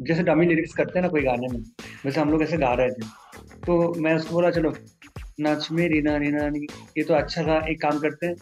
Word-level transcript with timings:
जैसे 0.00 0.22
dummy 0.22 0.46
lyrics 0.46 0.74
करते 0.74 0.98
हैं 0.98 1.02
ना 1.02 1.08
कोई 1.08 1.22
गाने 1.22 1.48
में, 1.48 1.60
वैसे 2.04 2.20
हम 2.20 2.30
लोग 2.30 2.42
ऐसे 2.42 2.56
गा 2.56 2.72
रहे 2.74 2.90
थे। 2.90 3.06
तो 3.66 3.94
मैं 3.94 4.14
उसको 4.14 4.34
बोला, 4.34 4.50
चलो, 4.50 4.72
नाच 5.40 5.68
मेरी 5.72 6.00
नानी 6.02 6.66
ये 6.98 7.02
तो 7.04 7.14
अच्छा 7.14 7.42
था 7.42 7.58
एक 7.68 7.80
काम 7.82 7.98
करते 7.98 8.26
हैं। 8.26 8.34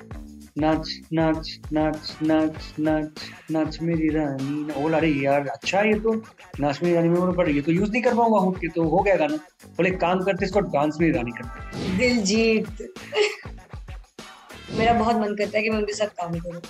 नाच 0.58 0.88
नाच 1.12 1.48
नाच 1.72 2.16
नाच 2.22 2.74
नाच 2.80 3.20
नाच 3.50 3.78
मेरी 3.82 4.08
रानी 4.08 4.62
बोला, 4.72 4.98
अरे 4.98 5.08
यार 5.08 5.46
अच्छा 5.48 5.78
है 5.78 5.88
ये 5.88 5.98
तो। 6.00 6.14
नाच 6.60 6.80
मेरी 6.82 6.94
रानी 6.94 7.08
में 7.08 7.32
पर 7.32 7.48
ये 7.50 7.60
तो 7.60 7.72
यूज़ 7.72 7.90
नहीं 7.90 8.02
कर 8.02 8.14
पाऊँगा 8.14 8.38
हूँ 8.38 8.54
तो 8.74 8.88
हो 8.88 9.02
गया 9.02 9.16
गाना। 9.16 9.36
बोले 9.76 9.90
काम 9.96 10.22
करते 10.24 10.44
इसको 10.46 10.60
डांस 10.60 10.96
मेरी 11.00 11.12
रानी 11.12 11.30
करते 11.32 11.96
दिलजीत। 11.98 12.88
मेरा 14.68 14.92
बहुत 14.92 15.16
मन 15.16 15.34
करता 15.34 15.56
है 15.58 15.62
कि 15.64 15.70
मैं 15.70 15.78
उनके 15.78 15.92
साथ 15.92 16.06
काम 16.20 16.32
करूँ। 16.38 16.60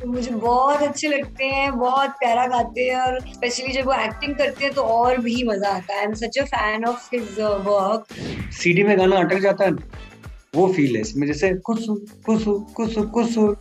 तो 0.00 0.08
मुझे 0.12 0.30
बहुत 0.30 0.82
अच्छे 0.82 1.08
लगते 1.08 1.44
हैं, 1.44 1.70
बहुत 1.78 2.10
प्यारा 2.20 2.46
गाते 2.46 2.82
हैं 2.82 2.96
और 2.96 3.18
स्पेशली 3.32 3.72
जब 3.72 3.86
वो 3.86 3.94
एक्टिंग 3.94 4.34
करते 4.36 4.64
हैं 4.64 4.72
तो 4.74 4.82
और 4.82 5.16
भी 5.18 5.42
मज़ा 5.48 5.68
आता 5.70 5.92
है। 5.92 5.98
I 5.98 6.04
am 6.04 6.14
such 6.14 6.38
a 6.38 6.44
fan 6.46 6.84
of 6.84 7.08
his 7.14 7.40
work 7.40 8.06
CD 8.60 8.82
में 8.82 8.98
गाना 8.98 9.16
अटक 9.18 9.38
जाता 9.40 9.64
है 9.64 9.70
वो 10.54 10.66
फील 10.72 10.94
है 10.96 11.00
इसमें, 11.00 11.26
जैसे 11.26 11.52
कुसु 11.66 11.94
कुसु 12.26 12.58
कुसु 12.76 13.02
कुसुर 13.08 13.56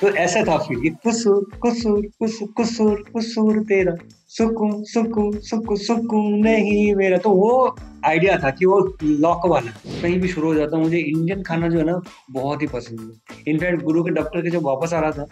तो 0.00 0.08
ऐसा 0.16 0.42
था 0.44 0.56
फील 0.58 0.80
कि 0.80 0.88
कुसुर 1.04 1.44
कुसुर 1.62 2.06
कुसु 2.20 2.46
कुसुर 2.56 3.04
कुसुर 3.12 3.58
तेरा। 3.64 3.96
सुकून 4.34 4.82
सुकून 4.82 5.38
सुकून 5.40 5.76
सुकून 5.76 6.32
नहीं 6.34 6.94
मेरा। 6.94 7.18
तो 7.18 7.30
वो 7.30 7.76
आइडिया 8.04 8.38
था 8.38 8.50
कि 8.50 8.66
वो 8.66 8.78
लॉक 9.02 9.46
वाला 9.46 9.70
कहीं 10.02 10.20
भी 10.20 10.28
शुरू 10.28 10.46
हो 10.48 10.54
जाता 10.54 10.78
मुझे 10.78 10.98
इंडियन 10.98 11.42
खाना 11.42 11.68
जो 11.68 11.78
है 11.78 11.84
ना, 11.84 12.00
बहुत 12.30 12.62
ही 12.62 12.66
पसंद 12.66 13.00
है। 13.00 13.52
इनफैक्ट 13.52 13.82
गुरु 13.82 14.04
के 14.04 14.10
डॉक्टर 14.10 14.42
के 14.42 14.50
जब 14.50 14.62
वापस 14.62 14.92
आ 14.94 15.00
रहा 15.00 15.10
था 15.10 15.26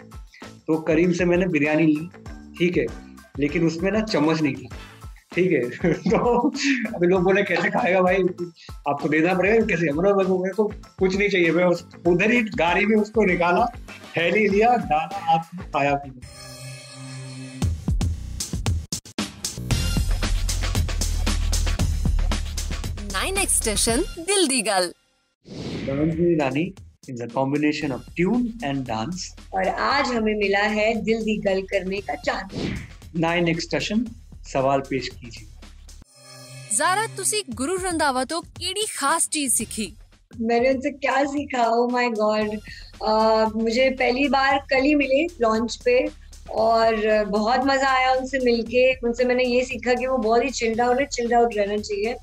तो 0.67 0.77
करीम 0.81 1.11
से 1.11 1.25
मैंने 1.25 1.47
बिरयानी 1.47 1.85
ली, 1.85 2.07
ठीक 2.59 2.77
है। 2.77 2.85
लेकिन 3.39 3.67
उसमें 3.67 3.91
ना 3.91 4.01
चम्मच 4.01 4.41
नहीं 4.41 4.53
थी, 4.53 4.69
ठीक 5.35 5.51
है। 5.51 5.93
तो 5.93 6.49
अभी 6.95 7.07
लोग 7.07 7.23
बोले, 7.23 7.43
कैसे 7.43 7.69
खाएगा 7.69 8.01
भाई? 8.01 8.23
आपको 8.89 9.09
देना 9.09 9.33
पड़ेगा 9.33 9.65
कैसे? 9.65 9.91
मेरे 9.91 10.53
को 10.53 10.71
कुछ 10.99 11.17
नहीं 11.17 11.29
चाहिए। 11.29 11.51
मैं 11.51 11.65
उधर 12.11 12.31
ही 12.31 12.41
गाड़ी 12.41 12.85
में 12.85 12.97
उसको 12.97 13.25
निकाला, 13.25 13.65
थैली 14.17 14.47
लिया, 14.47 14.75
डाला 14.75 15.35
आप 15.35 15.45
खाया 15.63 15.95
पीना। 15.95 16.52
नाइन 23.22 23.38
एक्सटेशन 23.38 24.02
दिल 24.20 24.46
दी 24.48 24.60
गल 24.62 24.92
रानी 26.40 26.62
is 27.08 27.22
a 27.22 27.26
combination 27.34 27.92
of 27.92 28.06
tune 28.16 28.46
and 28.64 28.84
dance 28.86 29.28
और 29.54 29.68
आज 29.68 30.10
हमें 30.12 30.34
मिला 30.36 30.62
है 30.72 30.94
दिल 31.02 31.22
दी 31.24 31.36
गल 31.44 31.60
करने 31.70 32.00
का 32.08 32.14
चांस 32.22 32.56
नाइन 33.18 33.48
एक्सटेशन 33.48 34.04
सवाल 34.52 34.80
पेश 34.90 35.08
कीजिए 35.10 35.46
ਜ਼ਾਰਾ 36.72 37.06
ਤੁਸੀਂ 37.16 37.42
ਗੁਰੂ 37.54 37.76
ਰੰਧਾਵਾ 37.82 38.24
ਤੋਂ 38.24 38.40
ਕਿਹੜੀ 38.58 38.86
ਖਾਸ 38.96 39.28
ਚੀਜ਼ 39.30 39.54
ਸਿੱਖੀ 39.54 39.86
मैंने 40.30 40.68
उनसे 40.70 40.90
क्या 40.96 41.20
सीखा 41.26 41.62
ओ 41.74 41.84
माय 41.92 42.08
गॉड 42.12 42.50
मुझे 43.58 43.86
पहली 44.00 44.26
बार 44.34 44.58
कल 44.72 44.82
ही 44.82 44.94
मिले 44.96 45.22
लॉन्च 45.40 45.76
पे 45.84 45.94
और 46.56 46.98
बहुत 47.28 47.64
मजा 47.66 47.88
आया 47.92 48.12
उनसे 48.14 48.38
मिलके 48.44 48.84
उनसे 49.06 49.24
मैंने 49.24 49.44
ये 49.46 49.64
सीखा 49.64 49.94
कि 49.94 50.06
वो 50.06 50.18
बहुत 50.18 50.44
ही 50.44 50.50
चिल्ड 50.60 50.80
आउट 50.80 51.00
है 51.00 51.06
चिल्ड 51.08 51.34
आउट 51.34 51.56
रहना 51.56 51.78
चाहिए 51.80 52.14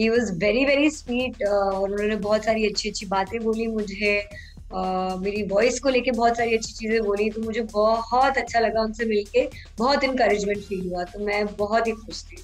He 0.00 0.08
was 0.08 0.32
very 0.38 0.64
very 0.64 0.90
sweet 0.90 1.42
और 1.44 1.90
उन्होंने 1.90 2.16
बहुत 2.18 2.44
सारी 2.44 2.66
अच्छी 2.66 2.88
अच्छी 2.88 3.06
बातें 3.06 3.40
बोली 3.44 3.66
मुझे। 3.68 4.20
Uh, 4.66 5.18
मेरी 5.20 5.42
वॉइस 5.48 5.78
को 5.80 5.88
लेके 5.88 6.10
बहुत 6.10 6.36
सारी 6.36 6.56
अच्छी 6.56 6.72
चीज़ें 6.72 7.02
बोली 7.02 7.28
तो 7.30 7.40
मुझे 7.42 7.60
बहुत 7.62 8.38
अच्छा 8.38 8.60
लगा 8.60 8.82
उनसे 8.82 9.04
मिलके। 9.04 9.46
बहुत 9.78 10.04
इनकरेजमेंट 10.04 10.62
फील 10.62 10.88
हुआ 10.88 11.04
तो 11.04 11.18
मैं 11.26 11.44
बहुत 11.56 11.86
ही 11.86 11.92
खुश 11.92 12.22
थी। 12.24 12.36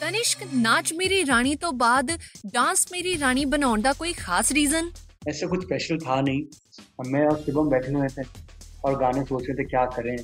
तनिष्क 0.00 0.42
नाच 0.52 0.92
मेरी 0.92 1.22
रानी 1.22 1.54
तो 1.56 1.72
बाद 1.72 2.10
डांस 2.46 2.86
मेरी 2.92 3.14
रानी 3.16 3.44
बनाने 3.46 3.82
का 3.82 3.92
कोई 3.92 4.12
खास 4.12 4.52
रीजन 4.52 4.90
ऐसा 5.28 5.46
कुछ 5.46 5.64
स्पेशल 5.64 5.98
था 5.98 6.20
नहीं। 6.20 7.10
मैं 7.12 7.26
और 7.26 7.38
शिवम 7.40 7.70
बैठे 7.70 7.92
हुए 7.92 8.08
थे 8.08 8.22
और 8.84 8.98
गाने 9.00 9.24
सोच 9.24 9.42
रहे 9.42 9.54
थे 9.54 9.68
क्या 9.68 9.84
करें। 9.96 10.16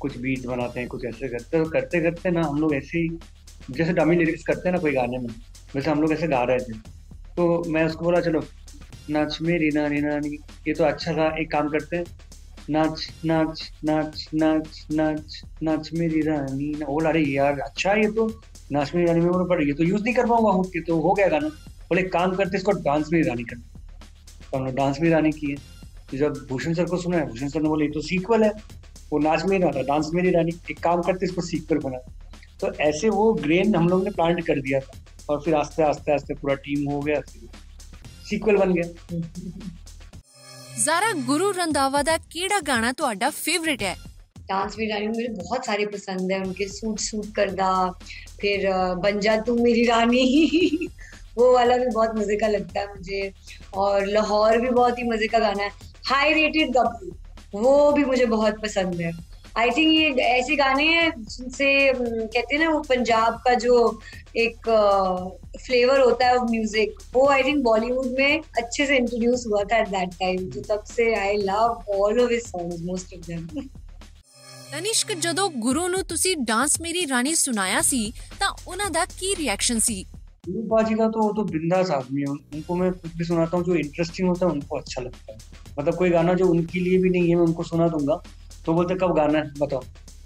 कुछ 0.00 0.16
बीट 0.18 0.46
बनाते 0.46 0.80
हैं 0.80 0.88
कुछ 0.88 1.04
ऐसे 1.04 1.28
करते 1.28 1.64
करते 1.70 2.00
करते 2.00 2.30
ना 2.30 2.42
हम 2.42 2.60
लोग 2.60 2.74
ऐसे 2.74 2.98
ही 2.98 3.08
जैसे 3.70 3.92
डमी 3.92 4.16
लिरिक्स 4.16 4.44
करते 4.44 4.68
हैं 4.68 4.74
ना 4.74 4.80
कोई 4.80 4.92
गाने 4.92 5.18
में, 5.18 5.28
वैसे 5.74 5.90
हम 5.90 6.00
लोग 6.02 6.12
ऐसे 6.12 6.26
गा 6.28 6.42
रहे 6.44 6.58
थे। 6.58 6.78
तो 7.36 7.62
मैं 7.68 7.84
उसको 7.84 8.04
बोला, 8.04 8.20
चलो, 8.20 8.42
नाच 9.10 9.38
मेरी 9.42 9.70
नानी 9.70 10.00
नानी, 10.00 10.38
ये 10.68 10.74
तो 10.74 10.84
अच्छा 10.84 11.12
था, 11.12 11.28
एक 11.38 11.50
काम 11.52 11.68
करते 11.68 11.96
हैं। 11.96 12.04
नाच 12.70 13.06
नाच 13.24 13.60
नाच 13.84 14.26
नाच 14.34 14.86
नाच 14.92 15.40
नाच 15.62 15.90
मेरी 15.94 16.20
रानी 16.20 16.72
बोला, 16.78 17.08
अरे 17.10 17.20
यार 17.22 17.60
अच्छा 17.60 17.90
है 17.90 18.02
ये 18.02 18.10
तो 18.10 18.26
नाच 18.72 18.94
मेरी 18.94 19.06
रानी 19.06 19.20
में 19.20 19.44
पर 19.48 19.62
ये 19.62 19.72
तो 19.72 19.84
यूज़ 19.84 20.02
नहीं 20.02 20.14
कर 20.14 20.26
पाऊँगा 20.26 20.52
हूँ 20.52 20.64
कि 20.64 20.80
तो 20.80 20.98
हो 21.00 21.12
गया 21.12 21.28
गाना। 21.28 21.48
बोले 21.88 22.02
काम 22.10 22.34
करते 22.36 22.56
इसको 22.56 22.72
डांस 22.80 23.08
मेरी 23.12 23.28
रानी 23.28 23.42
करते 23.44 23.74
तो 24.42 24.56
हमने 24.56 24.72
डांस 24.72 24.98
मेरी 25.00 25.12
रानी 25.12 25.30
की 25.32 25.50
है 25.50 25.56
तो 26.10 26.16
जब 26.16 26.46
भूषण 26.48 26.74
सर 26.74 26.84
को 26.84 26.96
सुना 26.96 27.16
है, 27.16 27.26
भूषण 27.28 27.48
सर 27.48 27.62
ने 27.62 27.68
बोले, 27.68 27.84
ये 27.84 27.90
तो 27.90 28.00
सीक्वल 28.02 28.44
है। 28.44 28.50
वो 29.12 29.18
नाच 29.18 29.44
मेरी 29.44 29.62
रहा 29.62 29.72
था 29.72 29.82
डांस 29.84 30.10
मेरी 30.14 30.30
रानी। 30.30 30.52
एक 30.70 30.78
काम 30.80 31.02
करते 31.02 31.26
इसको 31.26 31.42
सीक्वल 31.42 31.78
बना 31.80 31.98
तो 32.61 32.73
ऐसे 32.81 33.09
वो 33.11 33.31
ग्रेन 33.35 33.75
हम 33.75 33.87
लोग 33.89 34.03
ने 34.03 34.11
प्लांट 34.11 34.45
कर 34.47 34.61
दिया 34.61 34.79
था 34.79 34.99
और 35.29 35.41
फिर 35.41 35.55
आस्ते 35.55 35.83
आस्ते 35.83 36.13
आस्ते 36.13 36.33
पूरा 36.35 36.55
टीम 36.65 36.89
हो 36.91 36.99
गया 37.01 37.19
फिर 37.21 37.49
सीक्वल 38.29 38.57
बन 38.57 38.73
गया 38.73 39.19
ਜ਼ਾਰਾ 40.77 41.11
ਗੁਰੂ 41.25 41.51
ਰੰਧਾਵਾ 41.53 42.01
ਦਾ 42.03 42.17
ਕਿਹੜਾ 42.29 42.59
ਗਾਣਾ 42.67 42.91
ਤੁਹਾਡਾ 42.93 43.29
ਫੇਵਰਿਟ 43.37 43.83
ਹੈ 43.83 43.95
डांस 44.47 44.73
भी 44.75 44.85
रानी 44.85 45.07
मुझे 45.07 45.27
बहुत 45.33 45.65
सारे 45.65 45.83
पसंद 45.87 46.31
है 46.31 46.37
उनके 46.41 46.65
सूट 46.69 46.99
सूट 47.01 47.27
करदा 47.35 47.67
फिर 48.39 48.63
बन 48.97 49.19
जा 49.19 49.35
तू 49.41 49.55
मेरी 49.59 49.83
रानी 49.85 50.23
वो 51.37 51.51
वाला 51.53 51.77
भी 51.77 51.85
बहुत 51.89 52.17
मजे 52.17 52.35
का 52.35 52.47
लगता 52.49 52.79
है 52.79 52.87
मुझे 52.89 53.21
और 53.75 54.07
लाहौर 54.07 54.57
भी 54.61 54.69
बहुत 54.71 54.99
ही 54.99 55.03
मजे 55.05 55.27
का 55.27 55.39
गाना 55.39 55.63
है 55.63 55.69
हाई 56.05 56.33
रेटेड 56.33 56.73
गप्पू 56.73 57.11
वो 57.59 57.75
भी 57.91 58.03
मुझे 58.05 58.25
बहुत 58.27 58.59
पसंद 58.61 59.01
है 59.01 59.11
आई 59.57 59.69
थिंक 59.69 59.91
ये 59.93 60.23
ऐसे 60.23 60.55
गाने 60.55 60.85
हैं 60.87 61.09
जिनसे 61.17 61.71
कहते 61.93 62.55
हैं 62.55 62.63
ना 62.63 62.69
वो 62.69 62.79
पंजाब 62.89 63.41
का 63.45 63.53
जो 63.63 63.75
एक 64.37 64.69
फ्लेवर 65.57 65.99
होता 65.99 66.27
है 66.27 66.37
म्यूजिक 66.45 67.01
वो 67.13 67.27
आई 67.29 67.43
थिंक 67.43 67.63
बॉलीवुड 67.63 68.15
में 68.19 68.41
अच्छे 68.57 68.85
से 68.85 68.97
इंट्रोड्यूस 68.97 69.45
हुआ 69.47 69.63
था 69.63 69.77
एट 69.77 69.89
दैट 69.89 70.13
टाइम 70.15 70.49
तो 70.51 70.61
तब 70.69 70.83
से 70.87 71.13
I 71.15 71.37
love 71.43 71.93
all 71.97 72.21
of 72.21 72.31
his 72.31 72.43
songs 72.45 72.81
most 72.83 73.15
of 73.15 73.27
them 73.27 73.47
Tanishk 74.73 75.11
ਜਦੋਂ 75.13 75.49
ਗੁਰੂ 75.59 75.87
ਨੂੰ 75.87 76.03
ਤੁਸੀਂ 76.05 76.35
डांस 76.49 76.73
मेरी 76.81 77.01
रानी 77.05 77.33
सुनाया 77.35 77.79
सी 77.83 77.99
ਤਾਂ 78.39 78.49
ਉਹਨਾਂ 78.67 78.89
ਦਾ 78.91 79.05
ਕੀ 79.19 79.35
ਰਿਐਕਸ਼ਨ 79.37 79.79
ਸੀ 79.81 80.03
गुरु 80.45 80.61
बाजी 80.69 80.95
का 80.95 81.07
तो 81.07 81.19
वो 81.21 81.33
तो 81.33 81.43
बिंदास 81.45 81.89
आदमी 81.91 82.21
है 82.21 82.29
उनको 82.53 82.75
मैं 82.75 82.87
कुछ 82.93 83.11
भी 83.17 83.25
सुनाता 83.25 83.57
हूँ 83.57 83.65
जो 83.65 83.75
इंटरेस्टिंग 83.75 84.29
होता 84.29 84.45
है 84.45 84.51
उनको 84.51 84.77
अच्छा 84.77 85.01
लगता 85.01 85.33
है 85.33 85.37
मतलब 85.77 85.95
कोई 85.95 86.09
गाना 86.09 86.33
जो 86.35 86.47
उनके 86.53 86.79
लिए 86.79 86.97
भी 86.99 87.09
नहीं 87.09 87.27
है 87.29 87.35
मैं 87.35 87.43
उनको 87.43 87.65
सुना 87.65 87.87
दूंगा 87.89 88.15
तो 88.66 88.74
बोलते 88.74 88.94
कब 88.96 89.14
गाना 89.16 89.38
है? 89.38 89.50
बताओ। 89.58 89.82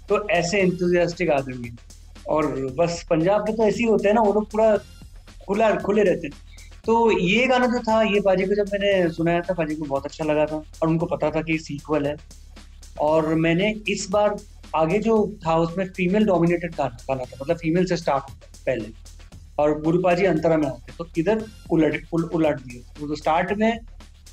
तो 0.09 0.27
ऐसे 0.29 0.61
इंथुजियास्टिक 0.61 1.29
आदमी 1.31 1.71
और 2.27 2.45
बस 2.77 3.03
पंजाब 3.09 3.41
के 3.41 3.53
तो 3.53 3.63
ऐसे 3.63 3.77
ही 3.77 3.89
होते 3.89 4.07
हैं 4.07 4.15
ना 4.15 4.21
वो 4.21 4.33
लोग 4.33 4.49
पूरा 4.51 4.75
खुला 5.45 5.69
खुले 5.77 6.03
रहते 6.03 6.27
हैं। 6.27 6.49
तो 6.85 7.19
ये 7.19 7.45
गाना 7.47 7.65
जो 7.67 7.79
था 7.81 8.01
ये 8.03 8.19
बाजी 8.21 8.45
को 8.45 8.55
जब 8.55 8.71
मैंने 8.73 9.09
सुनाया 9.13 9.41
था 9.41 9.53
बाजी 9.53 9.75
को 9.75 9.85
बहुत 9.85 10.05
अच्छा 10.05 10.25
लगा 10.25 10.45
था 10.45 10.55
और 10.55 10.87
उनको 10.87 11.05
पता 11.05 11.29
था 11.31 11.41
कि 11.41 11.57
सीक्वल 11.59 12.05
है। 12.05 12.15
और 12.99 13.27
मैंने 13.37 13.69
इस 13.89 14.07
बार 14.11 14.35
आगे 14.75 14.99
जो 14.99 15.15
था 15.45 15.55
उसमें 15.57 15.85
फीमेल 15.91 16.25
डोमिनेटेड 16.25 16.75
गाना 16.75 16.97
गाना 17.09 17.23
था 17.23 17.37
मतलब 17.41 17.57
फीमेल 17.57 17.85
से 17.85 17.97
स्टार्ट 17.97 18.45
पहले। 18.65 18.91
और 19.59 19.79
गुरुपाजी 19.81 20.25
अंतरा 20.25 20.57
में 20.57 20.67
आते 20.67 20.93
तो 20.97 21.07
इधर 21.17 21.43
उलट 21.71 22.05
उल, 22.13 22.23
उलट 22.23 22.61
दिए। 22.61 22.81
तो 22.99 23.15
स्टार्ट 23.15 23.51
में 23.57 23.79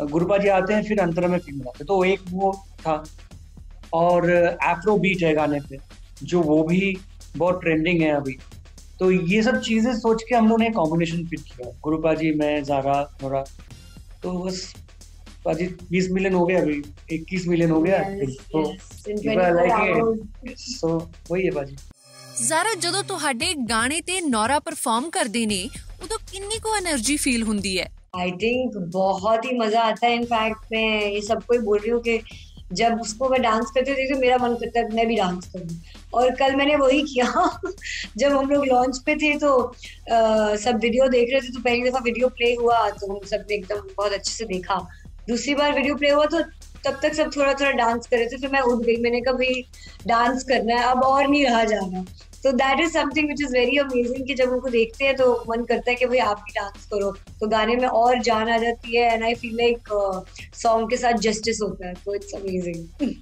गुरुपाजी 0.02 0.48
आते 0.48 0.74
हैं 0.74 0.82
फिर 0.84 1.00
अंतरा 1.00 1.28
में 1.28 1.38
फीमेल 1.38 1.68
आते 1.68 1.84
तो 1.84 2.02
एक 2.04 2.20
वो 2.30 2.52
था 2.80 3.02
और 3.92 4.30
एफ्रो 4.30 4.96
बीट 4.98 5.22
है 5.22 5.32
गाने 5.34 5.60
पे 5.62 5.78
जो 6.24 6.40
वो 6.42 6.62
भी 6.64 6.96
बहुत 7.36 7.60
ट्रेंडिंग 7.60 8.02
है 8.02 8.10
अभी। 8.12 8.36
तो 9.00 9.10
ये 9.10 9.42
सब 9.42 9.60
चीज़ें 9.62 9.92
सोच 9.96 10.22
के 10.22 10.34
हम 10.34 10.48
लोगों 10.48 10.58
ने 10.58 10.70
कॉम्बिनेशन 10.72 11.24
फिट 11.26 11.40
किया। 11.42 11.70
गुरुपा 11.84 12.14
जी 12.14 12.32
मैं 12.36 12.54
जारा 12.64 13.02
थोड़ा 13.22 13.42
तो 14.22 14.32
बस 14.38 14.62
पाजी 15.44 15.66
बीस 15.90 16.10
मिलियन 16.10 16.34
हो 16.34 16.44
गया 16.46 16.60
अभी। 16.60 16.82
इक्कीस 17.12 17.46
मिलियन 17.48 17.70
हो 17.70 17.80
गया। 17.82 17.98
तो, 18.52 18.64
तो 20.80 20.88
वही 21.30 21.44
है 21.44 21.50
पाजी। 21.52 21.76
ਜ਼ਾਰਾ 22.38 22.74
ਜਦੋਂ 22.80 23.02
ਤੁਹਾਡੇ 23.04 23.46
ਗਾਣੇ 23.70 24.00
ਤੇ 24.00 24.20
ਨੌਰਾ 24.20 24.58
ਪਰਫਾਰਮ 24.58 25.08
ਕਰਦੇ 25.10 25.44
ਨੇ 25.46 25.68
ਉਦੋਂ 26.04 26.18
ਕਿੰਨੀ 26.32 26.58
ਕੋ 26.58 26.74
એનર્ਜੀ 26.76 27.16
ਫੀਲ 27.16 27.42
ਹੁੰਦੀ 27.42 27.78
ਹੈ 27.78 27.86
आई 28.18 28.30
थिंक 28.40 28.76
बहुत 28.92 29.42
ही 29.46 29.50
मज़ा 29.56 29.80
आता 29.86 30.06
है। 30.06 30.12
इनफैक्ट 30.18 30.70
मैं 30.70 30.84
ये 31.08 31.18
सबको 31.24 31.56
ही 31.56 31.58
बोल 31.64 31.80
रही 31.80 31.90
हूँ 31.90 31.98
कि 32.04 32.14
जब 32.72 33.00
उसको 33.00 33.28
मैं 33.28 33.40
डांस 33.42 33.70
करती 33.74 33.94
थी 33.94 34.06
तो 34.12 34.18
मेरा 34.20 34.36
मन 34.38 34.54
करता 34.54 34.80
है 34.80 34.94
मैं 34.94 35.06
भी 35.06 35.16
डांस 35.16 35.46
करूँ। 35.52 35.80
और 36.14 36.34
कल 36.34 36.56
मैंने 36.56 36.76
वही 36.76 37.00
किया। 37.02 37.48
जब 38.16 38.32
हम 38.32 38.50
लोग 38.50 38.66
लॉन्च 38.66 38.98
पे 39.06 39.14
थे 39.16 39.32
तो 39.38 39.52
आ, 40.12 40.56
सब 40.56 40.78
वीडियो 40.82 41.08
देख 41.08 41.32
रहे 41.32 41.40
थे 41.40 41.52
तो 41.52 41.60
पहली 41.60 41.88
दफ़ा 41.90 42.00
वीडियो 42.04 42.28
प्ले 42.28 42.54
हुआ 42.54 42.88
तो 42.90 43.12
हम 43.12 43.26
सबने 43.26 43.54
एकदम 43.54 43.88
बहुत 43.96 44.12
अच्छे 44.12 44.32
से 44.32 44.44
देखा। 44.44 44.86
दूसरी 45.28 45.54
बार 45.54 45.72
वीडियो 45.72 45.94
प्ले 45.94 46.10
हुआ 46.10 46.24
तो 46.26 46.40
तब 46.84 46.98
तक 47.02 47.14
सब 47.14 47.30
थोड़ा 47.36 47.52
थोड़ा 47.52 47.70
डांस 47.72 48.06
कर 48.06 48.16
रहे 48.16 48.26
थे 48.26 48.36
तो 48.36 48.48
मैं 48.48 48.60
उठ 48.60 48.84
गई। 48.84 48.96
मैंने 48.96 49.20
कहा 49.20 49.34
भाई 49.34 49.62
डांस 50.06 50.44
करना 50.44 50.74
है 50.74 50.82
अब 50.82 51.02
और 51.02 51.26
नहीं 51.28 51.44
रहा 51.46 51.64
जाना। 51.64 52.04
तो 52.43 52.51
that 52.53 52.79
is 52.79 52.91
something 52.93 53.27
which 53.29 53.41
is 53.41 53.53
very 53.53 53.77
amazing 53.79 54.25
कि 54.27 54.33
जब 54.35 54.49
उनको 54.51 54.69
देखते 54.71 55.05
हैं 55.05 55.15
तो 55.15 55.27
मन 55.49 55.63
करता 55.65 55.91
है 55.91 55.95
कि 55.95 56.05
भाई 56.05 56.17
आप 56.25 56.39
भी 56.39 56.53
डांस 56.53 56.85
करो 56.93 57.11
तो 57.39 57.47
गाने 57.49 57.75
में 57.75 57.87
और 57.89 58.21
जान 58.23 58.49
आ 58.49 58.57
जाती 58.59 58.97
है 58.97 59.13
and 59.13 59.23
I 59.23 59.35
feel 59.35 59.55
like 59.57 59.93
song 60.55 60.89
के 60.89 60.97
साथ 60.97 61.21
जस्टिस 61.21 61.61
होता 61.61 61.87
है 61.87 61.93
तो 62.05 62.15
इट्स 62.15 62.35
अमेजिंग 62.35 63.13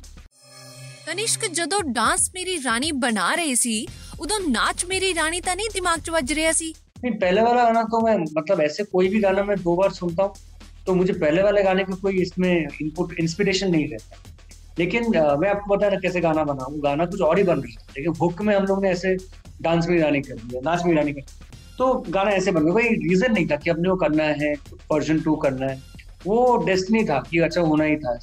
ਤਨਿਸ਼ਕ 1.05 1.45
ਜਦੋਂ 1.53 1.81
ਡਾਂਸ 1.93 2.29
ਮੇਰੀ 2.35 2.57
ਰਾਣੀ 2.63 2.91
ਬਣਾ 3.01 3.33
ਰਹੇ 3.35 3.53
ਸੀ 3.55 3.75
ਉਦੋਂ 4.21 4.39
ਨਾਚ 4.41 4.85
ਮੇਰੀ 4.85 5.13
ਰਾਣੀ 5.15 5.39
ਤਾਂ 5.41 5.55
ਨਹੀਂ 5.55 5.69
ਦਿਮਾਗ 5.73 5.99
'ਚ 5.99 6.09
ਵੱਜ 6.11 6.33
ਰਿਹਾ 6.33 6.51
ਸੀ 6.53 6.73
नहीं 7.03 7.13
पहले 7.13 7.43
वाला 7.43 7.61
गाना 7.61 7.81
तो 7.85 7.99
मैं 8.01 8.11
मतलब 8.31 8.59
ऐसे 8.61 8.83
कोई 8.87 9.07
भी 9.09 9.19
गाना 9.21 9.43
मैं 9.43 9.55
दो 9.61 9.71
बार 9.75 9.93
सुनता 9.93 10.23
हूँ 10.25 10.83
तो 10.85 10.93
मुझे 10.93 11.13
पहले 11.15 11.43
वाले 11.43 11.63
गाने 11.63 11.83
का 11.83 11.95
कोई 12.01 12.21
इसमें 12.21 12.51
इनपुट 12.51 13.15
इंस्पिरेशन 13.19 13.71
नहीं 13.71 13.87
रहता 13.87 14.34
लेकिन 14.78 15.10
मैं 15.10 15.48
आपको 15.48 15.74
बता 15.74 15.88
रहा 15.88 16.00
कैसे 16.00 16.20
गाना 16.20 16.44
बना 16.44 16.66
वो 16.66 16.80
गाना 16.80 17.04
कुछ 17.06 17.20
और 17.22 17.38
ही 17.38 17.44
बन 17.44 17.60
रहा 17.60 17.82
था 17.82 17.92
लेकिन 17.96 18.14
हुक 18.20 18.42
में 18.42 18.54
हम 18.54 18.64
लोग 18.64 18.82
ने 18.82 18.90
ऐसे 18.90 19.14
डांस 19.62 19.86
में 19.88 20.00
गाने 20.00 20.20
कर 20.20 20.34
दिया 20.36 20.60
नाच 20.64 20.84
में 20.86 20.96
गाने 20.96 21.12
कर 21.12 21.44
तो 21.78 21.92
गाना 22.08 22.30
ऐसे 22.30 22.52
बन 22.52 22.64
गया। 22.64 22.72
कोई 22.72 22.88
रीजन 23.00 23.32
नहीं 23.32 23.46
था 23.46 23.56
कि 23.56 23.70
अपने 23.70 23.88
को 23.88 23.96
करना 23.96 24.24
है 24.40 24.52
वर्जन 24.92 25.20
टू 25.20 25.34
करना 25.36 25.66
है। 25.66 25.80
वो 26.26 26.56
डेस्टनी 26.66 27.04
था 27.04 27.18
कि 27.30 27.38
अच्छा 27.40 27.60
होना 27.62 27.84
ही 27.84 27.96
था 27.96 28.18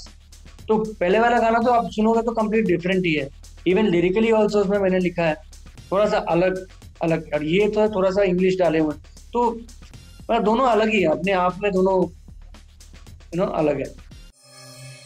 तो 0.67 0.77
पहले 0.93 1.19
वाला 1.19 1.39
गाना 1.39 1.59
तो 1.59 1.71
आप 1.71 1.89
सुनोगे 1.91 2.21
तो 2.21 2.31
कंप्लीट 2.33 2.65
डिफरेंट 2.67 3.05
ही 3.05 3.13
है। 3.13 3.27
इवन 3.67 3.87
लिरिकली 3.87 4.31
ऑल्सो 4.31 4.59
उसमें 4.59 4.77
मैंने 4.79 4.99
लिखा 4.99 5.23
है। 5.23 5.35
थोड़ा 5.91 6.05
सा 6.05 6.17
अलग 6.29 6.65
अलग 7.01 7.29
और 7.33 7.43
ये 7.45 7.67
तो 7.69 7.87
थोड़ा 7.95 8.09
सा 8.11 8.23
इंग्लिश 8.23 8.57
डाले 8.59 8.79
हुए 8.79 8.95
तो 9.33 9.49
दोनों 10.41 10.65
अलग 10.67 10.89
ही 10.89 11.01
है। 11.01 11.09
अपने 11.09 11.31
आप 11.33 11.59
में 11.63 11.71
दोनों 11.71 12.01
यू 12.01 13.35
नो 13.35 13.45
अलग 13.53 13.79
है। 13.79 13.85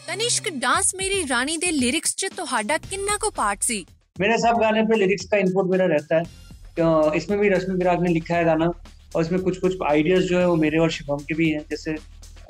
तनिष्क 0.08 0.48
डांस 0.56 0.92
मेरी 0.98 1.22
रानी 1.22 1.56
दे 1.56 1.70
लिरिक्स 1.70 2.14
ਲਿਰਿਕਸ 2.18 2.36
तो 2.36 2.44
हाडा 2.44 2.76
किन्ना 2.78 3.16
को 3.16 3.30
पार्ट 3.30 3.62
सी? 3.62 3.86
मेरे 4.20 4.36
सब 4.38 4.60
गाने 4.60 4.82
पे 4.82 4.96
लिरिक्स 4.96 5.24
का 5.24 5.36
इनपुट 5.36 5.70
मेरा 5.70 5.86
रहता 5.86 6.16
है। 6.16 6.22
तो 6.78 7.12
इसमें 7.14 7.38
भी 7.40 7.48
रश्मि 7.48 7.74
विराग 7.74 8.02
ने 8.02 8.12
लिखा 8.12 8.36
है 8.36 8.44
गाना, 8.44 8.70
और 9.16 9.22
इसमें 9.22 9.40
कुछ 9.40 9.58
कुछ 9.58 9.76
आइडियाज़ 9.88 10.24
जो 10.24 10.38
है 10.38 10.46
वो 10.48 10.56
मेरे 10.56 10.78
और 10.78 10.90
शिवम 10.90 11.18
के 11.18 11.34
भी 11.34 11.50
हैं। 11.50 11.60
जैसे 11.70 11.96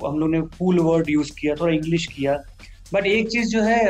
हम 0.05 0.19
लोग 0.19 0.29
ने 0.29 0.41
कूल 0.41 0.79
वर्ड 0.79 1.09
यूज़ 1.09 1.31
किया, 1.31 1.55
थोड़ा 1.55 1.73
इंग्लिश 1.73 2.05
किया। 2.05 2.37
बट 2.93 3.07
एक 3.07 3.29
चीज़ 3.29 3.49
जो 3.49 3.63
है 3.63 3.81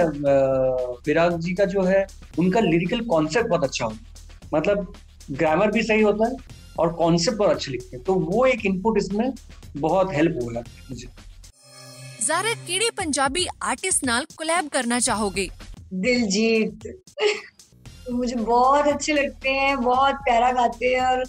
विराग 1.07 1.39
जी 1.39 1.53
का 1.53 1.65
जो 1.65 1.83
है, 1.83 2.05
उनका 2.39 2.59
लिरिकल 2.61 3.05
कॉन्सेप्ट 3.05 3.49
बहुत 3.49 3.63
अच्छा 3.63 3.85
होता 3.85 3.97
है। 3.97 4.49
मतलब 4.53 4.93
ग्रामर 5.31 5.71
भी 5.71 5.83
सही 5.83 6.01
होता 6.01 6.29
है, 6.29 6.35
और 6.79 6.93
कॉन्सेप्ट 6.95 7.37
बहुत 7.37 7.51
अच्छे 7.51 7.71
लिखते 7.71 7.95
हैं। 7.97 8.05
तो 8.05 8.13
वो 8.15 8.45
एक 8.47 8.65
इनपुट 8.65 8.97
इसमें 8.97 9.31
बहुत 9.77 10.13
हेल्प 10.13 10.43
हुआ 10.43 10.61
मुझे। 10.89 11.07
ਜ਼ਾਰਾ 12.28 12.52
ਕਿਹੜੇ 12.66 12.90
ਪੰਜਾਬੀ 12.92 13.46
आर्टिस्ट 13.64 14.04
नाल 14.04 14.26
कोलैब 14.34 14.68
करना 14.70 14.98
चाहोगे 15.00 15.46
दिलजीत 16.04 16.86
मुझे 18.12 18.36
बहुत 18.36 18.86
अच्छे 18.88 19.12
लगते 19.14 19.50
हैं 19.56 19.74
बहुत 19.82 20.14
प्यारा 20.24 20.50
गाते 20.54 20.88
हैं 20.88 21.02
और 21.02 21.24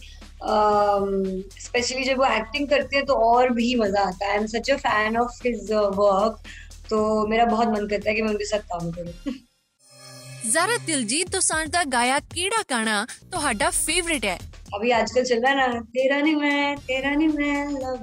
स्पेशली 1.60 2.04
जब 2.04 2.18
वो 2.20 2.26
एक्टिंग 2.32 2.68
करते 2.70 2.98
हैं 2.98 3.06
तो 3.06 3.18
और 3.26 3.50
भी 3.54 3.74
मजा 3.78 4.02
आता 4.04 4.26
है 4.26 4.32
I 4.32 4.38
am 4.38 4.48
such 4.50 4.72
a 4.72 4.78
fan 4.80 5.18
of 5.18 5.40
his 5.46 5.72
work 6.00 6.40
तो 6.90 7.02
मेरा 7.28 7.46
बहुत 7.48 7.68
मन 7.70 7.88
करता 7.88 8.10
है 8.10 8.16
कि 8.16 8.22
मैं 8.22 8.32
उनके 8.32 8.48
साथ 8.48 8.72
काम 8.74 8.92
करूं 8.92 9.36
ਜ਼ਾਰਾ 10.48 10.76
ਦਿਲਜੀਤ 10.88 11.30
ਦੋਸਾਂਝ 11.32 11.68
ਦਾ 11.70 11.84
ਗਾਇਆ 11.94 12.20
ਕਿਹੜਾ 12.34 12.64
ਗਾਣਾ 12.70 13.06
ਤੁਹਾਡਾ 13.32 13.70
ਫੇਵਰਿਟ 13.78 14.26
ਹੈ 14.26 14.38
अभी 14.76 14.90
आजकल 14.92 15.24
चल 15.24 15.40
रहा 15.40 15.52
है 15.52 15.58
ना 15.60 15.80
तेरा 15.92 16.16
नहीं 16.20 16.36
मैं 16.38 16.62
तेरा 16.82 17.12
नहीं 17.12 17.28
मैं 17.34 17.60
love 17.76 18.02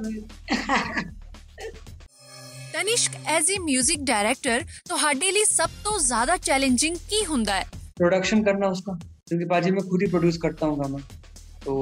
Tanishq 2.77 3.17
as 3.29 3.51
a 3.51 3.61
뮤직 3.65 4.05
director 4.05 4.65
ਤੁਹਾਡੇ 4.89 5.31
ਲਈ 5.31 5.45
ਸਭ 5.47 5.71
ਤੋਂ 5.85 5.99
ਜ਼ਿਆਦਾ 6.01 6.37
ਚੈਲੰਜਿੰਗ 6.49 6.97
ਕੀ 7.09 7.25
ਹੁੰਦਾ 7.27 7.55
ਹੈ 7.55 7.67
प्रोडक्शन 7.97 8.41
करना 8.43 8.69
उसका 8.71 8.93
क्योंकि 9.25 9.47
पाजी 9.47 9.71
मैं 9.73 9.83
खुद 9.85 10.03
ही 10.03 10.07
प्रोड्यूस 10.09 10.37
करता 10.39 10.67
हूँ 10.67 10.77
गाना 10.79 11.01
तो 11.63 11.75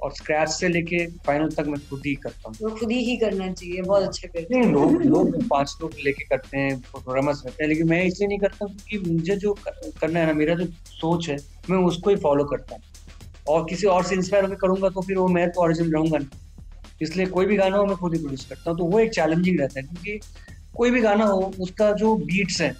और 0.00 0.12
स्क्रैच 0.12 0.48
से 0.50 0.68
लेके 0.68 0.98
फाइनल 1.22 1.50
तक 1.50 1.66
मैं 1.66 1.78
खुद 1.84 2.02
ही 2.06 2.14
करता 2.24 2.48
हूँ 2.48 2.56
वो 2.60 2.70
खुद 2.78 2.90
ही 2.92 3.14
करना 3.18 3.46
चाहिए 3.52 3.82
बहुत 3.82 4.02
अच्छा 4.04 4.28
करते 4.28 4.56
नहीं 4.56 4.72
लोग 4.72 5.02
लोग 5.04 5.36
पांच 5.48 5.76
लोग 5.80 5.94
लेके 6.04 6.24
करते 6.26 6.58
हैं 6.58 6.74
प्रोग्रामर्स 6.88 7.42
रहते 7.46 7.64
हैं 7.64 7.68
लेकिन 7.68 7.88
मैं 7.88 8.02
इसलिए 8.04 8.28
नहीं 8.28 8.38
करता 8.38 8.66
क्योंकि 8.66 9.10
मुझे 9.10 9.36
जो 9.36 9.54
करना 9.64 10.18
है 10.18 10.26
ना 10.26 10.32
मेरा 10.34 10.54
जो 10.54 10.66
सोच 10.94 11.28
है 11.28 11.38
मैं 11.70 11.78
उसको 11.84 12.10
ही 12.10 12.16
फॉलो 12.26 12.44
करता 12.46 12.74
हूँ 12.74 12.82
और 13.48 13.64
किसी 13.70 13.86
और 13.88 14.04
से 14.04 14.14
इंस्पायर 14.16 14.44
होकर 14.44 14.56
करूंगा 14.58 14.88
तो 14.90 15.00
फिर 15.02 15.18
वो 15.18 15.28
मैं 15.30 15.48
तो 15.50 15.62
ओरिजिनल 15.62 15.92
रहूंगा 15.92 16.18
नहीं 16.18 16.44
इसलिए 17.02 17.26
कोई 17.28 17.46
भी 17.46 17.56
गाना 17.56 17.76
हो 17.76 17.86
मैं 17.86 17.96
खुद 17.96 18.14
ही 18.14 18.18
प्रोड्यूस 18.20 18.44
करता 18.44 18.70
हूँ 18.70 18.78
तो 18.78 18.84
वो 18.84 19.00
एक 19.00 19.12
चैलेंजिंग 19.14 19.60
रहता 19.60 19.80
है 19.80 19.86
क्योंकि 19.86 20.18
कोई 20.76 20.90
भी 20.90 21.00
गाना 21.00 21.24
हो 21.26 21.52
उसका 21.60 21.90
जो 21.94 22.14
बीट्स 22.24 22.60
है 22.60 22.74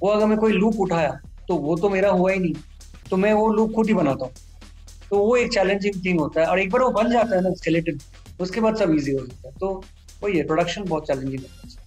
वो 0.00 0.08
अगर 0.08 0.26
मैं 0.26 0.38
कोई 0.38 0.52
लूप 0.54 0.80
उठाया 0.80 1.18
तो 1.48 1.56
वो 1.58 1.76
तो 1.76 1.88
मेरा 1.88 2.10
हुआ 2.12 2.32
ही 2.32 2.38
नहीं 2.38 2.54
तो 3.10 3.16
मैं 3.16 3.32
वो 3.32 3.48
लूप 3.52 3.72
खुद 3.74 3.88
ही 3.88 3.94
बनाता 3.94 4.24
हूँ 4.24 4.32
तो 5.10 5.18
वो 5.18 5.36
एक 5.36 5.52
चैलेंजिंग 5.52 6.04
थिंग 6.04 6.20
होता 6.20 6.40
है 6.40 6.46
और 6.46 6.60
एक 6.60 6.70
बार 6.70 6.82
वो 6.82 6.90
बन 6.92 7.10
जाता 7.10 7.36
है 7.36 7.42
ना 7.42 7.52
स्केलेटन 7.54 7.98
उसके 8.40 8.60
बाद 8.60 8.76
सब 8.76 8.94
इजी 8.94 9.12
हो 9.12 9.26
जाता 9.26 9.48
है 9.48 9.54
तो 9.56 9.72
वही 10.22 10.38
है 10.38 10.46
प्रोडक्शन 10.46 10.84
बहुत 10.84 11.06
चैलेंजिंग 11.06 11.40
होता 11.40 11.54
है 11.54 11.78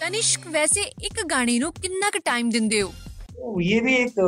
ਤਨਿਸ਼ਕ 0.00 0.46
ਵੈਸੇ 0.48 0.82
ਇੱਕ 1.02 1.20
ਗਾਣੇ 1.30 1.58
ਨੂੰ 1.58 1.72
ਕਿੰਨਾ 1.72 2.10
ਕੁ 2.10 2.18
ਟਾਈਮ 2.24 2.50
ਦਿੰਦੇ 2.50 2.82
ਹੋ 2.82 2.92
तो 3.36 3.52
ये 3.62 3.78
भी 3.80 3.94
एक 3.94 4.18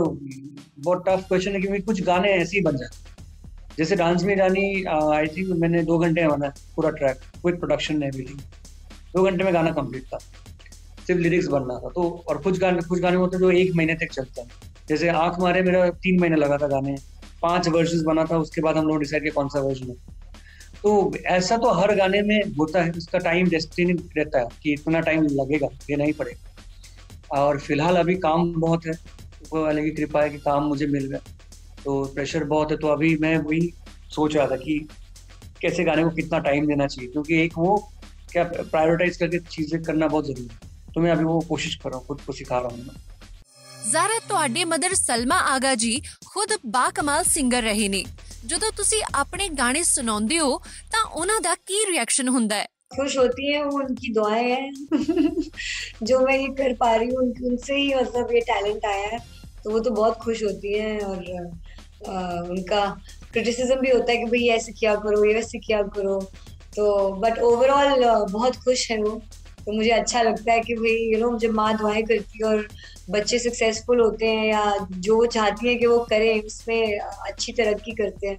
बहुत 0.78 1.02
टफ 1.04 1.20
क्वेश्चन 1.28 1.54
है 1.54 1.60
क्योंकि 1.60 1.78
कुछ 1.82 2.00
गाने 2.04 2.32
ऐसे 2.32 2.56
ही 2.56 2.62
बन 2.62 2.76
जाते 2.76 2.98
हैं 2.98 3.09
जैसे 3.77 3.95
डांस 3.95 4.23
में 4.23 4.35
रानी 4.35 4.83
आई 4.85 5.27
थिंक 5.27 5.49
मैंने 5.59 5.83
दो 5.83 5.97
घंटे 5.97 6.21
में 6.21 6.29
बना 6.31 6.53
पूरा 6.75 6.89
ट्रैक 6.91 7.19
विद 7.45 7.55
प्रोडक्शन 7.55 8.03
एवरीथिंग 8.03 8.39
दो 9.15 9.23
घंटे 9.23 9.43
में 9.43 9.53
गाना 9.53 9.71
कंप्लीट 9.71 10.03
था। 10.03 10.17
सिर्फ़ 11.07 11.21
लिरिक्स 11.21 11.47
बनना 11.47 11.75
था। 11.75 11.89
तो 11.89 12.03
और 12.29 12.37
कुछ 12.37 12.59
गाने 12.59 12.81
कुछ 12.81 12.99
गाने 13.01 13.17
होते 13.17 13.37
जो 13.37 13.51
एक 13.51 13.73
महीने 13.75 13.93
तक 13.95 14.11
चलते 14.13 14.41
हैं। 14.41 14.49
जैसे 14.89 15.09
आँख 15.09 15.39
मारे 15.39 15.61
मेरा 15.61 15.89
तीन 15.97 16.19
महीने 16.19 16.35
लगा 16.35 16.57
था 16.57 16.67
गाने। 16.67 16.95
पाँच 17.41 17.67
वर्जन 17.69 18.03
बना 18.05 18.25
था, 18.25 18.37
उसके 18.37 18.61
बाद 18.61 18.77
हम 18.77 18.87
लोग 18.87 18.99
डिसाइड 18.99 19.23
किया 19.23 19.33
कौन 19.35 19.47
सा 19.47 19.59
वर्जन 19.59 19.89
है 19.89 20.19
तो 20.83 21.13
ऐसा 21.27 21.57
तो 21.57 21.71
हर 21.71 21.95
गाने 21.95 22.21
में 22.21 22.41
होता 22.59 22.81
है, 22.83 22.91
उसका 22.91 23.19
टाइम 23.19 23.49
डेस्टिनी 23.49 23.93
रहता 24.17 24.39
है 24.39 24.45
कि 24.63 24.73
इतना 24.73 24.99
टाइम 24.99 25.23
लगेगा 25.31 25.67
देना 25.87 26.03
ही 26.03 26.11
पड़ेगा। 26.11 27.39
और 27.39 27.59
फ़िलहाल 27.59 27.95
अभी 27.95 28.15
काम 28.17 28.53
बहुत 28.53 28.85
है। 28.85 28.91
ऊपर 28.91 29.59
वाले 29.59 29.83
की 29.83 29.91
कृपा 29.91 30.21
है 30.21 30.29
कि 30.29 30.37
काम 30.37 30.63
मुझे 30.63 30.87
मिल 30.87 31.05
गया। 31.05 31.19
तो 31.84 32.04
प्रेशर 32.14 32.44
बहुत 32.46 32.70
है 32.70 32.76
तो 32.76 32.88
अभी 32.88 33.16
मैं 33.18 33.36
वही 33.40 33.72
सोच 34.10 34.36
रहा 34.36 34.46
था 34.46 34.56
कि 34.58 34.78
कैसे 35.60 35.84
गाने 35.84 36.04
को 36.04 36.10
कितना 36.12 36.38
टाइम 36.42 36.66
देना 36.66 36.86
चाहिए 36.86 37.10
क्योंकि 37.10 37.40
एक 37.42 37.58
वो 37.58 37.76
क्या 38.32 38.44
प्रायोरिटाइज 38.44 39.16
करके 39.16 39.38
चीजें 39.48 39.82
करना 39.82 40.06
बहुत 40.08 40.26
जरूरी 40.26 40.48
है 40.52 40.92
तो 40.94 41.00
मैं 41.00 41.10
अभी 41.10 41.24
वो 41.24 41.40
कोशिश 41.48 41.74
कर 41.74 41.90
रहा 41.90 41.98
हूँ 41.98 42.06
खुद 42.06 42.20
को 42.26 42.32
सिखा 42.32 42.58
रहा 42.58 42.76
हूँ 42.76 42.84
मैं 42.84 43.04
ਜ਼ਾਰਾ 43.90 44.18
ਤੁਹਾਡੇ 44.28 44.64
ਮਦਰ 44.64 44.94
ਸਲਮਾ 44.94 45.36
ਆਗਾ 45.48 45.74
ਜੀ 45.74 46.00
ਖੁਦ 46.26 46.52
ਬਾਕਮਾਲ 46.66 47.24
ਸਿੰਗਰ 47.24 47.62
ਰਹੇ 47.62 47.88
ਨੇ 47.88 48.04
ਜਦੋਂ 48.46 48.70
ਤੁਸੀਂ 48.76 49.02
ਆਪਣੇ 49.14 49.48
ਗਾਣੇ 49.58 49.82
ਸੁਣਾਉਂਦੇ 49.82 50.38
ਹੋ 50.38 50.58
ਤਾਂ 50.92 51.04
ਉਹਨਾਂ 51.04 51.40
ਦਾ 51.40 51.54
ਕੀ 51.66 51.84
ਰਿਐਕਸ਼ਨ 51.90 52.28
ਹੁੰਦਾ 52.28 52.56
ਹੈ 52.56 52.66
खुश 52.90 53.14
होती 53.16 53.46
है 53.46 53.60
वो 53.62 53.78
उनकी 53.78 54.08
दुआएं 54.16 54.42
हैं 54.48 54.66
जो 56.02 56.18
मैं 56.20 56.34
ये 56.34 56.50
कर 56.58 56.74
पा 56.76 56.90
रही 56.92 57.08
हूँ 57.08 57.18
उनकी 57.22 57.48
उनसे 57.48 57.78
ही 57.78 57.88
मतलब 57.94 58.30
ये 58.32 58.42
टैलेंट 58.50 58.84
आया 58.86 59.08
है 59.08 59.18
तो 59.64 59.70
वो 59.70 59.80
तो 59.80 59.92
बहुत 59.92 60.20
खुश 60.20 60.42
होती 60.42 60.74
हैं 60.74 60.92
और 61.04 61.24
आ, 61.32 61.42
उनका 62.03 62.85
क्रिटिसिज्म 63.33 63.75
भी 63.75 63.89
होता 63.91 64.11
है 64.11 64.17
कि 64.17 64.25
भाई, 64.25 64.47
ऐसे 64.49 64.71
किया 64.71 64.95
करो, 64.95 65.23
ये 65.25 65.33
वैसे 65.33 65.59
किया 65.59 65.81
करो। 65.89 66.19
तो 66.75 67.11
बट 67.15 67.39
ओवरऑल 67.41 68.03
बहुत 68.31 68.55
खुश 68.55 68.89
है 68.91 68.97
वो। 69.03 69.21
तो 69.65 69.71
मुझे 69.71 69.89
अच्छा 69.91 70.21
लगता 70.21 70.51
है 70.53 70.59
कि 70.61 70.73
भाई 70.75 70.93
यू 71.13 71.19
नो 71.19 71.29
मुझे 71.31 71.47
माँ 71.49 71.73
दुआएँ 71.77 72.01
करती 72.03 72.39
है 72.43 72.49
और 72.49 72.67
बच्चे 73.09 73.39
सक्सेसफुल 73.39 73.99
होते 74.01 74.27
हैं 74.27 74.45
या 74.47 74.63
जो 74.99 75.25
चाहती 75.27 75.67
है 75.67 75.75
कि 75.75 75.85
वो 75.85 75.99
करें, 76.09 76.41
उसमें 76.43 76.99
अच्छी 76.99 77.51
तरक्की 77.53 77.91
करते 77.91 78.27
हैं 78.27 78.37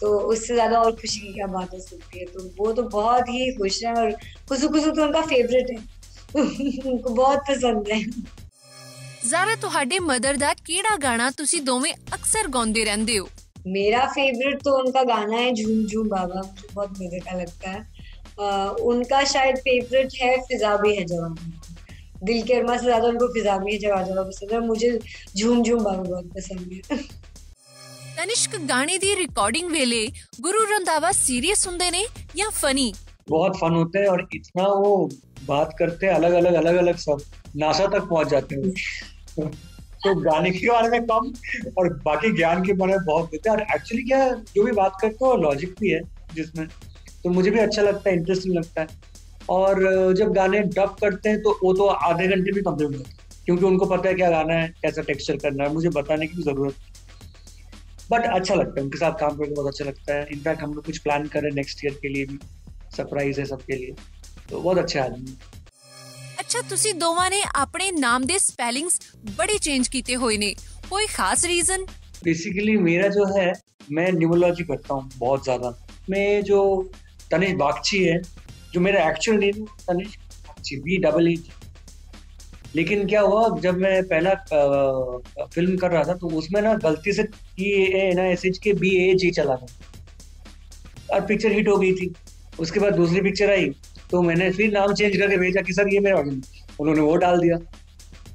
तो 0.00 0.18
उससे 0.20 0.54
ज़्यादा 0.54 0.78
और 0.80 0.92
खुशी 0.92 1.20
की 1.20 1.32
क्या 1.34 1.46
बात 1.46 1.74
हो 1.74 1.78
सकती 1.80 2.18
है? 2.18 2.24
तो 2.26 2.48
वो 2.58 2.72
तो 2.72 2.82
बहुत 2.90 3.28
ही 3.28 3.50
खुश 3.56 3.82
है 3.84 3.94
और 3.94 4.10
खुशू 4.48 4.68
खुशू 4.68 4.90
तो 4.90 5.02
उनका 5.02 5.20
फेवरेट 5.22 5.70
है। 5.70 5.76
उनको 6.90 7.10
बहुत 7.10 7.38
पसंद 7.50 7.88
है। 7.88 8.00
ਜ਼ਾਰਾ 9.27 9.55
ਤੁਹਾਡੇ 9.61 9.99
ਮਦਰ 10.01 10.37
ਦਾ 10.37 10.53
ਕਿਹੜਾ 10.65 10.95
ਗਾਣਾ 11.03 11.29
ਤੁਸੀਂ 11.37 11.61
ਦੋਵੇਂ 11.63 11.93
ਅਕਸਰ 12.15 12.47
ਗਾਉਂਦੇ 12.55 12.85
ਰਹਿੰਦੇ 12.85 13.19
ਹੋ 13.19 13.27
मेरा 13.67 14.01
फेवरेट 14.09 14.61
तो 14.65 14.73
उनका 14.77 15.01
गाना 15.07 15.37
है 15.37 15.47
झूम 15.53 15.79
झूम 15.85 16.05
बाबा 16.11 16.41
मुझे 16.41 16.67
बहुत 16.75 16.99
मजे 16.99 17.17
का 17.23 17.33
लगता 17.33 17.71
है 17.71 17.79
आ, 18.39 18.51
उनका 18.83 19.17
शायद 19.31 19.57
फेवरेट 19.65 20.13
है 20.19 20.29
फिजा 20.45 20.69
भी 20.83 20.91
है 20.97 21.03
जवान 21.09 21.33
दिल 22.23 22.39
के 22.43 22.53
अरमा 22.53 22.77
से 22.77 22.85
ज्यादा 22.85 23.09
उनको 23.09 23.27
फिजा 23.33 23.55
भी 23.63 23.73
है 23.73 23.79
जवा 23.79 23.97
जवा 24.03 24.23
पसंद 24.29 24.53
है 24.53 24.61
मुझे 24.67 24.91
झूम 25.33 25.63
झूम 25.63 25.83
बाबा 25.83 26.05
बहुत 26.05 26.29
पसंद 26.37 26.77
है 26.91 26.99
ਤਨਿਸ਼ਕ 28.17 28.55
ਗਾਣੇ 28.69 28.97
ਦੀ 28.97 29.15
ਰਿਕਾਰਡਿੰਗ 29.15 29.69
ਵੇਲੇ 29.71 30.07
ਗੁਰੂ 30.41 30.63
ਰੰਧਾਵਾ 30.67 31.11
ਸੀਰੀਅਸ 31.17 31.67
ਹੁੰਦੇ 31.67 31.89
ਨੇ 31.91 32.05
ਜਾਂ 32.35 32.49
ਫਨੀ 32.53 32.93
बहुत 33.27 33.57
फन 33.57 33.73
होते 33.73 33.99
हैं 33.99 34.07
और 34.07 34.21
इतना 34.33 34.65
वो 34.77 34.91
बात 35.47 35.73
करते 35.79 36.05
हैं 36.05 36.13
अलग 36.15 36.33
अलग 36.35 36.53
अलग 36.55 36.75
अलग 36.77 36.99
सब 36.99 37.23
नासा 37.57 37.87
तक 37.87 38.05
पहुंच 38.09 38.29
जाते 38.29 38.59
हैं 38.59 38.71
तो 39.40 40.14
गाने 40.14 40.50
के 40.50 40.68
बारे 40.68 40.88
में 40.88 41.02
कम 41.06 41.32
और 41.78 41.88
बाकी 42.04 42.32
ज्ञान 42.32 42.64
के 42.64 42.72
बारे 42.72 42.92
में 42.92 43.04
बहुत 43.06 43.30
देते 43.30 43.50
हैं। 43.50 43.56
और 43.56 43.62
एक्चुअली 43.62 44.02
क्या 44.04 44.28
जो 44.30 44.62
भी 44.62 44.72
बात 44.72 44.96
करते 45.00 45.24
हो 45.24 45.34
लॉजिक 45.36 45.74
भी 45.80 45.90
है 45.90 46.00
जिसमें। 46.34 46.66
तो 47.24 47.30
मुझे 47.30 47.50
भी 47.50 47.58
अच्छा 47.58 47.82
लगता 47.82 48.10
है 48.10 48.16
इंटरेस्टिंग 48.16 48.54
लगता 48.54 48.80
है। 48.80 48.86
और 49.48 50.12
जब 50.14 50.32
गाने 50.32 50.60
डब 50.60 50.96
करते 51.00 51.28
हैं 51.28 51.42
तो 51.42 51.58
वो 51.64 51.72
तो 51.72 51.86
आधे 51.86 52.28
घंटे 52.28 52.52
भी 52.52 52.60
कंप्लीट 52.60 52.88
होते 52.88 53.10
हैं। 53.10 53.18
क्योंकि 53.44 53.64
उनको 53.64 53.86
पता 53.86 54.08
है 54.08 54.14
क्या 54.14 54.30
गाना 54.30 54.54
है, 54.54 54.68
कैसा 54.82 55.02
टेक्सचर 55.02 55.36
करना 55.36 55.64
है, 55.64 55.72
मुझे 55.72 55.88
बताने 55.88 56.26
की 56.26 56.42
ज़रूरत 56.42 56.74
बट 58.10 58.24
अच्छा 58.24 58.54
लगता 58.54 58.80
है, 58.80 58.84
उनके 58.84 58.98
साथ 58.98 59.12
काम 59.12 59.36
करके 59.36 59.54
बहुत 59.54 59.66
अच्छा 59.66 59.84
लगता 59.84 60.14
है। 60.14 60.26
इनफैक्ट 60.32 60.62
हम 60.62 60.74
लोग 60.74 60.84
कुछ 60.84 60.98
प्लान 60.98 61.26
कर 61.26 61.52
नेक्स्ट 61.52 61.84
ईयर 61.84 61.94
के 61.94 62.08
लिए 62.08 62.24
भी। 62.26 62.38
सरप्राइज़ 62.96 63.40
है 63.40 63.46
सबके 63.46 63.76
लिए। 63.76 63.94
तो 64.50 64.60
बहुत 64.60 64.78
अच्छे 64.78 64.98
आदमी 64.98 65.36
ਅੱਛਾ 66.51 66.61
ਤੁਸੀਂ 66.69 66.93
ਦੋਵਾਂ 66.95 67.29
ਨੇ 67.31 67.41
ਆਪਣੇ 67.55 67.91
ਨਾਮ 67.91 68.25
ਦੇ 68.25 68.37
ਸਪੈਲਿੰਗਸ 68.39 68.99
ਬੜੇ 69.37 69.57
ਚੇਂਜ 69.61 69.87
ਕੀਤੇ 69.87 70.15
ਹੋਏ 70.15 70.37
ਨੇ 70.37 70.53
ਕੋਈ 70.89 71.07
ਖਾਸ 71.13 71.45
ਰੀਜ਼ਨ 71.45 71.85
बेसिकली 72.19 72.73
मेरा 72.83 73.07
जो 73.13 73.25
है 73.27 73.41
मैं 73.95 74.03
न्यूमोलॉजी 74.13 74.63
करता 74.69 74.95
हूँ 74.95 75.01
बहुत 75.17 75.43
ज्यादा 75.43 75.69
मैं 76.13 76.21
जो 76.45 76.61
तनिष 77.33 77.51
बागची 77.59 77.99
है 78.03 78.15
जो 78.71 78.81
मेरा 78.85 79.03
एक्चुअल 79.09 79.37
नेम 79.43 79.59
है 79.59 79.75
Tanish 79.83 80.15
Bagchi 80.47 80.77
B 80.85 80.97
double 81.03 81.29
E 81.31 81.35
लेकिन 82.73 83.05
क्या 83.07 83.21
हुआ 83.25 83.43
जब 83.65 83.77
मैं 83.83 83.91
पहला 84.07 84.33
अ, 84.55 85.45
फिल्म 85.49 85.77
कर 85.83 85.91
रहा 85.91 86.03
था 86.05 86.15
तो 86.17 86.31
उसमें 86.39 86.59
ना 86.63 86.73
गलती 86.81 87.13
से 87.13 87.27
T 87.35 87.69
A 87.75 88.01
N 88.01 88.23
I 88.25 88.31
S 88.31 88.45
H 88.45 88.57
K 88.65 88.73
B 88.81 88.95
A 89.03 89.07
G 89.21 89.31
चला 89.37 89.59
गया 89.61 91.13
और 91.13 91.25
पिक्चर 91.27 91.57
हिट 91.59 91.69
हो 91.69 91.77
गई 91.77 91.93
थी 91.95 92.09
उसके 92.59 92.85
बाद 92.85 92.99
दूसरी 93.03 93.23
पिक्चर 93.23 93.53
आई 93.53 93.69
तो 94.12 94.22
मैंने 94.22 94.50
फिर 94.52 94.72
नाम 94.72 94.92
चेंज 94.94 95.16
करके 95.16 95.36
भेजा 95.36 95.60
कि 95.60 95.72
सर 95.72 95.94
ये 95.94 96.00
मेरा। 96.00 96.18
उन्होंने 96.18 97.00
वो 97.00 97.14
डाल 97.16 97.40
दिया। 97.40 97.56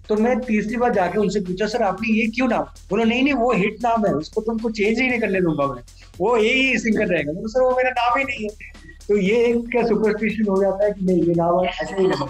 तो 0.09 0.15
मैं 0.15 0.39
तीसरी 0.41 0.77
बार 0.77 0.93
जाके 0.93 1.19
उनसे 1.19 1.39
पूछा 1.41 1.65
सर 1.67 1.81
आपने 1.83 2.13
ये 2.13 2.27
क्यों 2.27 2.47
नाम 2.47 2.63
बोला 2.89 3.03
नहीं 3.03 3.23
नहीं 3.23 3.33
वो 3.35 3.51
हिट 3.53 3.77
नाम 3.83 4.05
है 4.05 4.13
उसको 4.15 4.41
तुमको 4.41 4.69
चेंज 4.71 4.99
ही 4.99 5.07
नहीं 5.07 5.19
करने 5.19 5.41
दूँगा 5.41 5.67
मैं। 5.67 5.81
वो 6.19 6.35
यही 6.37 6.77
सिंगर 6.79 7.07
रहेगा। 7.07 7.31
कहा, 7.31 7.47
सर 7.47 7.61
वो 7.61 7.75
मेरा 7.77 7.89
नाम 7.91 8.17
ही 8.19 8.23
नहीं 8.23 8.43
है। 8.43 8.85
तो 9.07 9.17
ये 9.17 9.43
एक 9.45 9.57
क्या 9.71 9.85
सुपरस्टिशन 9.87 10.47
हो 10.49 10.61
जाता 10.61 10.85
है 10.85 10.91
कि 10.91 11.05
नहीं 11.05 11.23
ये 11.23 11.33
नाम 11.35 11.65
ऐसे 11.65 11.95
ही 11.95 12.07
रहना 12.07 12.29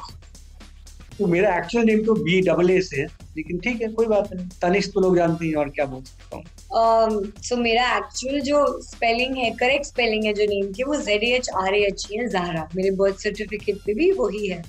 तो 1.17 1.27
मेरा 1.27 1.55
एक्चुअल 1.57 1.85
नेम 1.85 2.03
तो 2.05 2.13
बी 2.15 2.39
डबल 2.41 2.69
ए 2.71 2.79
से 2.81 3.01
है 3.01 3.05
लेकिन 3.37 3.59
ठीक 3.59 3.81
है 3.81 3.87
कोई 3.89 4.07
बात 4.07 4.33
नहीं। 4.33 4.47
तनिष 4.61 4.87
तो 4.93 5.01
लोग 5.01 5.15
जानते 5.17 5.45
हैं 5.45 5.55
और 5.55 5.69
क्या 5.69 5.85
बोल 5.85 6.01
सकता 6.03 6.37
हूँ। 6.37 6.43
सो 6.69 7.55
um, 7.55 7.61
मेरा 7.61 7.85
एक्चुअल 7.97 8.39
जो 8.41 8.65
स्पेलिंग 8.83 9.37
है 9.37 9.49
करेक्ट 9.59 9.85
स्पेलिंग 9.85 10.25
है 10.25 10.33
जो 10.33 10.45
नेम 10.49 10.71
की 10.73 10.83
वो 10.83 10.95
जेड 11.01 11.23
एच 11.23 11.49
आर 11.57 11.75
एच 11.75 12.07
है 12.11 12.27
जहरा 12.29 12.67
मेरे 12.75 12.91
बर्थ 13.01 13.23
सर्टिफिकेट 13.23 13.77
पे 13.85 13.93
भी 13.93 14.11
वही 14.13 14.47
है. 14.47 14.61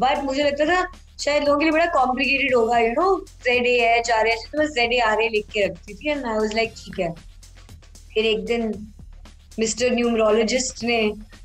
बट 0.00 0.22
मुझे 0.24 0.42
लगता 0.42 0.64
था 0.66 0.84
शायद 1.20 1.44
लोगों 1.44 1.58
के 1.58 1.64
लिए 1.64 1.72
बड़ा 1.72 1.86
कॉम्प्लिकेटेड 1.94 2.54
होगा 2.54 2.78
you 2.78 2.92
know 2.92 3.16
Z 3.44 3.66
A 3.66 3.74
H 3.96 4.10
R 4.10 4.26
H 4.26 4.46
तो 4.52 4.58
मैं 4.58 4.66
जेड 4.68 4.92
ए 4.92 4.98
आर 5.06 5.22
ए 5.22 5.28
लिख 5.28 5.46
के 5.52 5.64
रखती 5.66 5.94
थी 5.94 6.10
एंड 6.10 6.24
आई 6.24 6.36
वाज 6.36 6.54
लाइक 6.54 6.72
ठीक 6.76 7.00
है. 7.00 7.12
फिर 8.14 8.26
एक 8.26 8.44
दिन 8.46 8.72
मिस्टर 9.58 9.90
न्यूमरोलॉजिस्ट 9.94 10.84
ने 10.84 11.00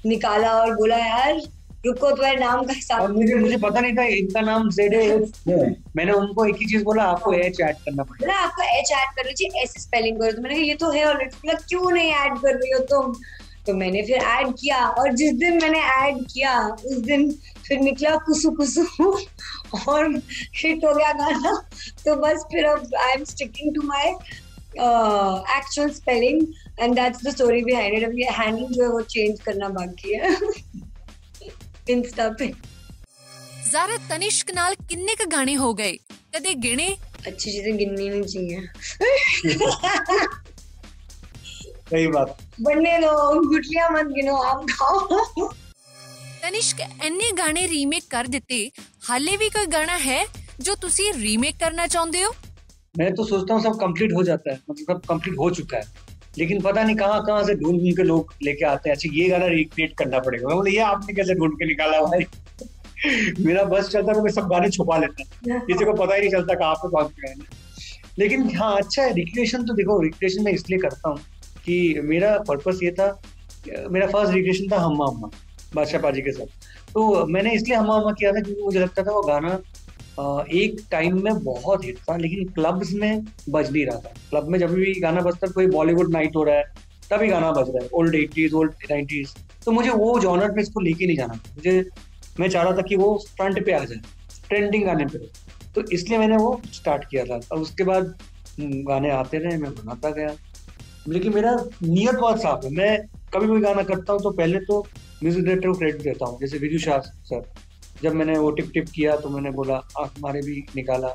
निकाला 0.05 0.53
और 0.59 0.75
बोला 0.75 0.97
यार 0.97 1.41
रुको 1.85 2.09
तुम्हारे 2.11 2.37
नाम 2.39 2.61
का 2.61 2.69
और 2.69 2.75
हिसाब 2.75 3.15
मुझे 3.15 3.35
मुझे 3.35 3.57
पता 3.63 3.79
नहीं 3.79 3.95
था 3.95 4.03
इनका 4.17 4.41
नाम 4.41 4.69
जेड 4.71 4.95
है 4.95 5.17
मैंने 5.95 6.11
उनको 6.11 6.45
एक 6.45 6.55
ही 6.59 6.65
चीज़ 6.65 6.83
बोला 6.83 7.03
आपको 7.13 7.33
एच 7.33 7.59
ऐड 7.61 7.75
करना 7.75 8.03
पड़ेगा। 8.03 8.25
बोला 8.25 8.39
आपका 8.39 8.65
एच 8.79 8.91
ऐड 8.91 9.15
कर 9.15 9.25
लीजिए 9.27 9.61
ऐसे 9.63 9.81
स्पेलिंग 9.81 10.19
करो। 10.19 10.31
तो 10.31 10.41
मैंने 10.41 10.55
कहा 10.55 10.65
ये 10.65 10.75
तो 10.75 10.91
है 10.91 11.05
ऑलरेडी 11.07 11.35
बोला 11.35 11.59
क्यों 11.67 11.91
नहीं 11.91 12.11
ऐड 12.13 12.37
कर 12.37 12.55
रही 12.55 12.71
हो 12.71 12.79
तुम? 12.93 13.13
तो 13.67 13.73
मैंने 13.73 14.01
फिर 14.07 14.17
ऐड 14.17 14.47
किया 14.59 14.79
और 14.89 15.13
जिस 15.19 15.33
दिन 15.35 15.61
मैंने 15.61 15.79
ऐड 15.91 16.17
किया 16.33 16.57
उस 16.85 16.97
दिन 17.05 17.29
फिर 17.67 17.79
निकला 17.81 18.15
कुसु 18.25 18.51
कुसु। 18.57 18.85
और 19.89 20.09
हिट 20.55 20.85
हो 20.85 20.93
गया 20.93 21.11
गाना। 21.13 21.51
तो 22.05 22.15
बस 22.15 22.45
फिर 22.51 22.65
अब 22.65 22.95
I 23.01 23.11
am 23.11 23.23
sticking 23.23 23.75
to 23.75 23.87
my 23.87 24.09
actual 25.57 25.89
spelling 25.89 26.41
and 26.79 26.95
that's 26.95 27.25
the 27.25 27.29
story 27.35 27.63
behind 27.63 27.97
it 27.97 28.07
अब 28.09 28.19
ये 28.19 28.29
हैंडल 28.39 28.73
जो 28.73 28.83
है 28.83 28.89
वो 28.89 29.01
चेंज 29.15 29.39
करना 29.41 29.69
बाकी 29.77 30.15
है। 30.15 30.35
इंस्टा 31.89 32.29
पे। 32.39 32.47
जारा 33.71 33.97
तनिष्क 34.09 34.51
नाल 34.55 34.75
किन्ने 34.89 35.15
क 35.15 35.27
गाने 35.29 35.53
हो 35.55 35.73
गए? 35.73 35.91
कदे 36.35 36.53
गिने? 36.61 36.87
अच्छी 37.27 37.51
चीज़ें 37.51 37.77
गिननी 37.77 38.09
नहीं 38.09 38.23
चाहिए। 38.23 38.59
सही 41.89 42.07
बात। 42.07 42.37
बनने 42.61 42.97
दो 42.99 43.39
गुटलियाँ 43.49 43.89
मत 43.91 44.05
गिनो 44.13 44.35
आप 44.43 44.65
खाओ। 44.71 45.49
तनिष्क 46.43 46.79
एने 47.03 47.31
गाने 47.31 47.65
रीमेक 47.67 48.07
कर 48.11 48.27
दिते 48.27 48.59
हाले 49.03 49.37
भी 49.37 49.49
कोई 49.49 49.65
गाना 49.67 49.95
है 50.01 50.25
जो 50.61 50.75
तुसी 50.75 51.11
रीमेक 51.11 51.59
करना 51.59 51.87
चाहते 51.87 52.21
हो? 52.21 52.33
मैं 52.97 53.13
तो 53.15 53.23
सोचता 53.25 53.53
हूँ 53.53 53.61
सब 53.63 53.79
कंप्लीट 53.79 54.13
हो 54.13 54.23
जाता 54.23 54.51
है 54.51 54.59
मतलब 54.69 55.01
कंप्लीट 55.09 55.37
हो 55.39 55.49
चुका 55.51 55.77
है। 55.77 56.04
लेकिन 56.37 56.61
पता 56.61 56.83
नहीं 56.83 56.95
कहाँ 56.95 57.23
कहाँ 57.25 57.43
से 57.43 57.53
ढूंढ 57.55 57.79
ढूंढ 57.79 57.95
के 57.97 58.03
लोग 58.03 58.33
लेके 58.43 58.65
आते 58.65 58.89
हैं। 58.89 58.95
अच्छा 58.95 59.09
ये 59.13 59.27
गाना 59.29 59.45
रिक्रिएट 59.45 59.95
करना 59.97 60.19
पड़ेगा। 60.19 60.47
मैं 60.47 60.55
बोले 60.57 60.71
ये 60.71 60.79
आपने 60.79 61.13
कैसे 61.13 61.33
ढूंढ 61.33 61.53
के 61.53 61.65
निकाला 61.65 62.01
भाई? 62.01 62.25
मेरा 63.39 63.63
बस 63.63 63.89
चलता 63.89 64.11
है 64.11 64.21
मैं 64.23 64.31
सब 64.31 64.47
गाने 64.47 64.69
छुपा 64.69 64.97
लेता 64.97 65.23
किसी 65.59 65.85
को 65.85 65.93
पता 65.93 66.15
ही 66.15 66.19
नहीं 66.19 66.29
चलता 66.31 66.53
कहाँ 66.53 66.75
पे 66.75 66.87
से 66.87 67.27
गाने 67.27 67.63
लेकिन 68.19 68.55
हाँ 68.57 68.75
अच्छा 68.77 69.03
है 69.03 69.13
रिक्रिएशन 69.13 69.65
तो 69.65 69.73
देखो 69.73 69.99
रिक्रिएशन 70.01 70.43
मैं 70.43 70.51
इसलिए 70.51 70.79
करता 70.79 71.09
हूँ 71.09 71.17
कि 71.65 72.01
मेरा 72.03 72.37
पर्पस 72.47 72.79
ये 72.83 72.91
था 72.91 73.07
मेरा 73.89 74.07
फ़र्स्ट 74.07 74.33
रिक्रिएशन 74.33 74.71
था 74.71 74.79
हम्मा 74.81 75.05
अम्मा 75.05 75.29
बादशाह 75.75 76.01
पाजी 76.01 76.21
के 76.21 76.31
साथ। 76.31 76.45
तो 76.93 77.25
मैंने 77.25 77.53
इसलिए 77.53 77.77
हम्मा 77.77 77.95
अम्मा 77.95 78.11
किया 78.11 78.31
था 78.31 78.41
क्योंकि 78.41 78.61
मुझे 78.61 78.79
लगता 78.79 79.03
था 79.03 79.11
वो 79.11 79.21
गाना 79.21 79.49
एक 80.17 80.79
टाइम 80.91 81.23
में 81.23 81.43
बहुत 81.43 81.85
हिट 81.85 81.97
था 81.99 82.15
लेकिन 82.17 82.47
क्लब्स 82.49 82.93
में 82.93 83.23
बज 83.49 83.71
नहीं 83.71 83.85
रहा 83.85 83.97
था। 83.97 84.13
क्लब 84.29 84.47
में 84.49 84.57
जब 84.59 84.73
भी 84.73 84.93
गाना 85.01 85.21
बजता 85.21 85.47
कोई 85.47 85.67
बॉलीवुड 85.67 86.11
नाइट 86.11 86.35
हो 86.35 86.43
रहा 86.43 86.55
है 86.55 86.63
तभी 87.09 87.27
गाना 87.27 87.51
बज 87.51 87.69
रहा 87.69 87.83
है। 87.83 87.89
ओल्ड 87.93 88.15
एटीज 88.15 88.53
ओल्ड 88.53 88.73
नाइनटीज 88.91 89.33
तो 89.65 89.71
मुझे 89.71 89.89
वो 89.91 90.19
जॉनर 90.19 90.51
पे 90.51 90.61
इसको 90.61 90.81
लेके 90.81 91.05
नहीं 91.05 91.17
जाना। 91.17 91.33
मुझे 91.33 91.89
मैं 92.39 92.49
चाह 92.49 92.63
रहा 92.63 92.77
था 92.77 92.81
कि 92.81 92.95
वो 92.95 93.17
फ्रंट 93.27 93.65
पे 93.65 93.71
आ 93.71 93.83
जाए 93.83 93.99
ट्रेंडिंग 94.47 94.85
गाने 94.85 95.05
पे। 95.05 95.17
तो 95.75 95.81
इसलिए 95.91 96.17
मैंने 96.19 96.37
वो 96.37 96.61
स्टार्ट 96.73 97.03
किया 97.09 97.23
था। 97.25 97.39
और 97.51 97.59
उसके 97.59 97.83
बाद 97.83 98.15
हम्म, 98.59 98.83
गाने 98.83 99.11
आते 99.11 99.37
रहे 99.37 99.57
मैं 99.57 99.71
बनाता 99.73 100.09
गया। 100.11 100.35
लेकिन 101.07 101.33
मेरा 101.33 101.55
नियत 101.83 102.15
बहुत 102.15 102.41
साफ़ 102.41 102.65
है। 102.65 102.71
मैं 102.73 102.97
कभी 103.33 103.47
कोई 103.47 103.61
गाना 103.61 103.83
करता 103.83 104.13
हूँ 104.13 104.21
तो 104.21 104.31
पहले 104.31 104.59
तो 104.65 104.79
म्यूज़िक 105.23 105.43
डायरेक्टर 105.43 105.67
को 105.67 105.77
क्रेडिट 105.77 106.01
देता 106.01 106.25
हूँ। 106.25 106.39
जैसे 106.39 106.57
विजू 106.57 106.79
शाह 106.79 106.99
सर 106.99 107.41
जब 108.02 108.14
मैंने 108.14 108.38
वो 108.38 108.50
टिप 108.52 108.70
टिप 108.74 108.88
किया 108.94 109.16
तो 109.16 109.28
मैंने 109.28 109.50
बोला 109.52 109.76
आंख 109.98 110.18
मारे 110.20 110.40
भी 110.42 110.64
निकाला 110.76 111.08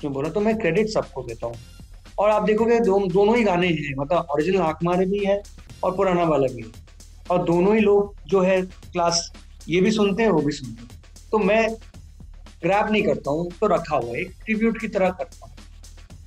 क्यों 0.00 0.12
बोला 0.12 0.28
तो 0.30 0.40
मैं 0.40 0.56
क्रेडिट 0.58 0.88
सबको 0.90 1.22
देता 1.24 1.46
हूँ 1.46 1.56
और 2.18 2.30
आप 2.30 2.42
देखोगे 2.44 2.78
दो, 2.80 2.98
दोनों 3.08 3.36
ही 3.36 3.42
गाने 3.44 3.68
हैं 3.68 3.94
मतलब 3.98 4.26
ओरिजिनल 4.32 4.60
आंख 4.62 4.82
मारे 4.84 5.06
भी 5.06 5.24
है 5.24 5.42
और 5.84 5.96
पुराना 5.96 6.24
वाला 6.26 6.46
भी 6.54 6.62
है 6.62 6.84
और 7.30 7.44
दोनों 7.44 7.74
ही 7.74 7.80
लोग 7.82 8.14
जो 8.26 8.40
है 8.42 8.60
क्लास 8.62 9.30
ये 9.68 9.80
भी 9.80 9.90
सुनते 9.92 10.22
हैं 10.22 10.30
वो 10.30 10.40
भी 10.42 10.52
सुनते 10.52 10.82
हैं 10.82 11.28
तो 11.30 11.38
मैं 11.40 11.62
ग्रैब 12.62 12.90
नहीं 12.90 13.02
करता 13.04 13.30
हूँ 13.30 13.50
तो 13.60 13.66
रखा 13.68 13.96
हुआ 13.96 14.14
है 14.14 14.20
एक 14.20 14.32
ट्रिब्यूट 14.44 14.80
की 14.80 14.88
तरह 14.90 15.10
करता 15.12 15.46
हूँ 15.46 15.54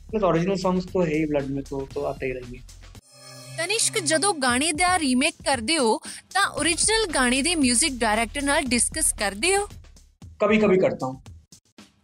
प्लस 0.09 0.23
ओरिजिनल 0.23 0.55
सॉन्ग्स 0.57 0.85
तो 0.93 1.01
है 1.01 1.15
ही 1.15 1.25
ब्लड 1.25 1.49
में 1.51 1.63
तो 1.63 1.87
तो 1.93 2.03
आते 2.03 2.25
ही 2.25 2.31
रहेंगे 2.33 2.61
ਤਨਿਸ਼ਕ 3.57 3.97
ਜਦੋਂ 3.99 4.33
ਗਾਣੇ 4.33 4.71
ਦਾ 4.73 4.97
ਰੀਮੇਕ 4.97 5.35
ਕਰਦੇ 5.45 5.77
ਹੋ 5.77 5.97
ਤਾਂ 6.33 6.41
origignal 6.59 7.07
ਗਾਣੇ 7.13 7.41
ਦੇ 7.41 7.55
뮤직 7.55 7.97
ਡਾਇਰੈਕਟਰ 7.99 8.43
ਨਾਲ 8.43 8.65
ਡਿਸਕਸ 8.65 9.11
ਕਰਦੇ 9.13 9.55
ਹੋ 9.55 9.67
कभी 10.40 10.58
कभी 10.58 10.76
करता 10.78 11.06
हूँ। 11.06 11.22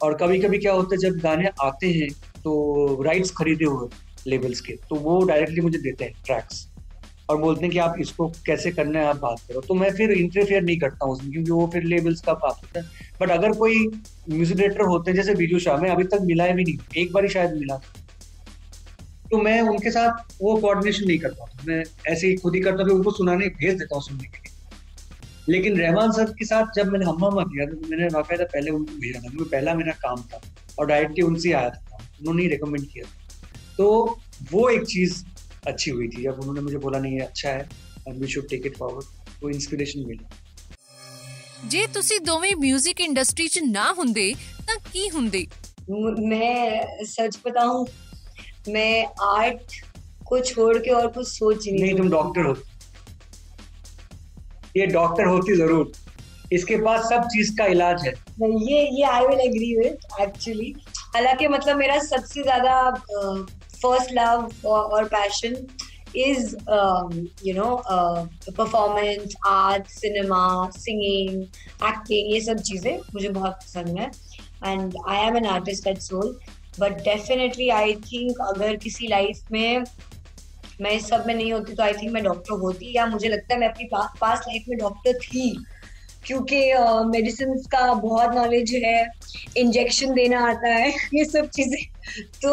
और 0.03 0.15
कभी 0.17 0.39
कभी 0.41 0.59
क्या 0.59 0.73
होता 0.73 0.95
है, 0.95 0.99
जब 1.01 1.19
गाने 1.21 1.51
आते 1.63 1.87
हैं 1.91 2.09
तो 2.37 3.03
राइट्स 3.03 3.31
खरीदे 3.39 3.65
हुए 3.65 3.89
लेबल्स 4.27 4.61
के 4.61 4.73
तो 4.89 4.97
वो 4.99 5.23
डायरेक्टली 5.25 5.61
मुझे 5.61 5.79
देते 5.79 6.05
हैं 6.05 6.13
ट्रैक्स 6.27 6.67
और 7.31 7.39
बोलते 7.39 7.63
हैं 7.63 7.71
कि 7.71 7.79
आप 7.79 7.97
इसको 8.01 8.27
कैसे 8.47 8.71
करना 8.73 8.99
है, 8.99 9.05
आप 9.07 9.17
बात 9.17 9.41
करो। 9.49 9.61
तो 9.61 9.75
मैं 9.75 9.91
फिर 9.95 10.11
इंटरफेयर 10.13 10.63
नहीं 10.63 10.79
करता 10.79 11.07
हूँ 11.07 11.15
उसमें, 11.15 11.31
क्योंकि 11.33 11.51
वो 11.51 11.67
फिर 11.73 11.85
लेबल्स 11.85 12.21
का 12.21 12.33
बात 12.35 12.61
होता 12.63 12.81
है। 12.81 12.87
बट 13.21 13.31
अगर 13.31 13.53
कोई 13.59 13.87
म्यूज़िक 13.87 14.57
डायरेक्टर 14.57 14.85
होते 14.85 15.11
हैं, 15.11 15.17
जैसे 15.17 15.35
बीजू 15.35 15.59
शाह 15.59 15.77
में 15.77 15.89
अभी 15.91 16.05
तक 16.05 16.21
मिला 16.23 16.45
है 16.45 16.55
भी 16.55 16.65
नहीं, 16.65 16.79
एक 16.97 17.13
बार 17.13 17.25
ही 17.25 17.31
शायद 17.31 17.55
मिला 17.55 17.77
था। 17.77 17.93
तो 19.31 19.39
मैं 19.39 19.61
उनके 19.63 19.91
साथ 19.91 20.35
वो 20.43 20.57
कोऑर्डिनेशन 20.57 21.07
नहीं 21.07 21.19
करता 21.19 21.47
मैं 21.67 21.83
ऐसे 22.09 22.27
ही 22.27 22.37
खुद 22.37 22.55
ही 22.55 22.61
करता 22.61 22.83
हूँ 22.83 22.93
उनको 22.93 23.11
सुनाने, 23.11 23.47
भेज 23.49 23.79
देता 23.79 23.95
हूँ 23.95 24.03
सुनने 24.03 24.25
के 24.25 24.39
लिए। 24.39 24.50
लेकिन 25.50 25.78
रहमान 25.78 26.12
सर 26.12 26.32
के 26.34 26.46
साथ 26.46 26.72
जब 26.76 26.88
मैंने 26.88 27.06
हम्मा 27.06 27.28
हम्मा 27.28 27.44
किया 27.46 27.66
तो 27.66 27.88
मैंने 27.90 28.10
बाकायदा 28.12 28.46
पहले 28.54 28.72
उनको 28.72 28.94
भेजा 29.00 29.20
था 29.20 29.30
क्योंकि 29.30 29.50
पहला 29.50 29.74
मेरा 29.76 29.94
काम 30.00 30.22
था 30.24 30.40
और 30.80 30.88
डायरेक्टली 30.88 31.24
उनसे 31.24 31.52
आया 31.54 31.70
था 31.70 31.98
उन्होंने 32.20 32.44
ही 32.44 32.48
रिकमेंड 32.50 32.86
किया 32.88 33.06
था 33.06 33.74
तो 33.78 33.88
वो 34.52 34.70
एक 34.70 34.84
चीज 34.88 35.24
अच्छी 35.68 35.92
हुई 35.92 36.08
थी 36.08 36.24
जब 36.24 36.40
उन्होंने 36.40 36.62
मुझे 36.62 36.78
बोला 36.80 37.00
नहीं 37.00 37.14
ये 37.14 37.26
अच्छा 37.26 37.50
है 37.50 37.68
and 38.08 38.20
we 38.22 38.28
should 38.30 38.50
take 38.50 38.66
it 38.66 38.78
forward 38.78 39.44
वो 39.44 39.50
इंस्पिरेशन 39.52 40.08
मिली 40.08 40.26
ਜੇ 41.68 41.86
ਤੁਸੀਂ 41.94 42.20
ਦੋਵੇਂ 42.22 42.50
뮤직 42.58 43.00
ਇੰਡਸਟਰੀ 43.02 43.48
'ਚ 43.48 43.60
ਨਾ 43.68 43.86
ਹੁੰਦੇ 43.94 44.26
ਤਾਂ 44.68 44.76
ਕੀ 44.92 45.04
ਹੁੰਦੇ 45.10 45.40
म- 45.90 46.12
मैं 46.30 47.06
सच 47.08 47.36
बताऊं 47.44 47.80
मैं 48.70 48.92
आर्ट 49.28 49.74
को 50.26 50.40
छोड़ 50.44 50.76
के 50.80 50.92
और 50.92 51.08
कुछ 51.10 51.28
सोच 51.30 51.66
ही 51.66 51.74
नहीं 51.74 51.82
नहीं 51.84 51.98
तुम 51.98 52.10
डॉक्टर 52.12 52.46
हो 52.46 52.54
ये 54.77 54.87
डॉक्टर 54.89 55.27
होती 55.27 55.57
ज़रूर। 55.57 55.93
इसके 56.53 56.77
पास 56.85 57.05
सब 57.09 57.27
चीज़ 57.33 57.57
का 57.59 57.65
इलाज 57.73 58.07
है। 58.07 58.13
ये 58.43 58.81
ये 58.97 59.03
I 59.07 59.27
will 59.27 59.41
agree 59.41 59.75
with 59.77 59.99
actually 60.21 60.75
हालाँकि 61.15 61.49
मतलब 61.49 61.77
मेरा 61.77 61.99
सबसे 62.01 62.43
ज़्यादा 62.43 62.91
फ़र्स्ट 63.75 64.13
लव 64.13 64.69
और 64.69 65.05
passion 65.09 65.55
is 66.17 66.55
you 67.47 67.55
know 67.55 67.77
performance 67.87 69.35
art 69.49 69.87
cinema 69.89 70.71
singing 70.77 71.43
acting 71.43 72.33
ये 72.33 72.41
सब 72.41 72.61
चीज़ें 72.63 72.97
मुझे 73.15 73.29
बहुत 73.29 73.53
पसंद 73.53 73.99
है। 73.99 74.11
And 74.67 74.95
I 75.09 75.27
am 75.27 75.37
an 75.37 75.47
artist 75.49 75.87
at 75.87 75.99
soul 76.03 76.39
but 76.79 77.03
definitely 77.05 77.69
I 77.71 77.95
think 78.07 78.41
अगर 78.49 78.77
किसी 78.85 79.09
लाइफ 79.09 79.53
में 79.53 79.85
मैं 80.81 80.91
इस 80.91 81.09
सब 81.09 81.25
में 81.27 81.35
नहीं 81.35 81.53
होती 81.53 81.75
तो 81.75 81.83
आई 81.83 81.93
थिंक 81.93 82.13
मैं 82.13 82.23
डॉक्टर 82.25 82.53
होती 82.53 82.93
या 82.97 83.07
मुझे 83.07 83.29
लगता 83.29 83.55
है 83.55 83.61
मैं 83.61 83.69
अपनी 83.69 83.89
पास 84.21 84.45
लाइफ 84.49 84.65
में 84.69 84.79
डॉक्टर 84.79 85.19
थी। 85.19 85.65
क्योंकि 86.27 86.57
मेडिसिन 87.11 87.53
uh, 87.59 87.67
का 87.67 87.93
बहुत 87.95 88.35
नॉलेज 88.35 88.73
है 88.85 89.07
इंजेक्शन 89.57 90.13
देना 90.15 90.41
आता 90.49 90.69
है 90.69 90.91
ये 91.15 91.25
सब 91.25 91.49
चीज़ें। 91.49 91.83
तो 92.45 92.51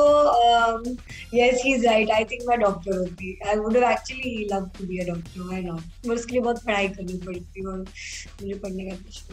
yes 1.38 1.62
he 1.66 1.74
is 1.74 1.86
right 1.86 2.12
I 2.12 2.24
think 2.24 2.44
मैं 2.50 2.60
डॉक्टर 2.60 2.98
होती। 2.98 3.40
I 3.48 3.56
would 3.56 3.76
actually 3.76 4.48
love 4.54 4.70
to 4.78 4.88
be 4.88 4.98
a 4.98 5.06
doctor 5.08 5.42
why 5.42 5.62
not 5.62 6.10
उसके 6.12 6.32
लिए 6.32 6.42
बहुत 6.42 6.64
पढ़ाई 6.66 6.88
करनी 6.88 7.18
पड़ती 7.26 7.66
और 7.66 7.78
मुझे 7.78 8.54
पढ़ने 8.54 8.90
का 8.90 8.96
कुछ 8.96 9.24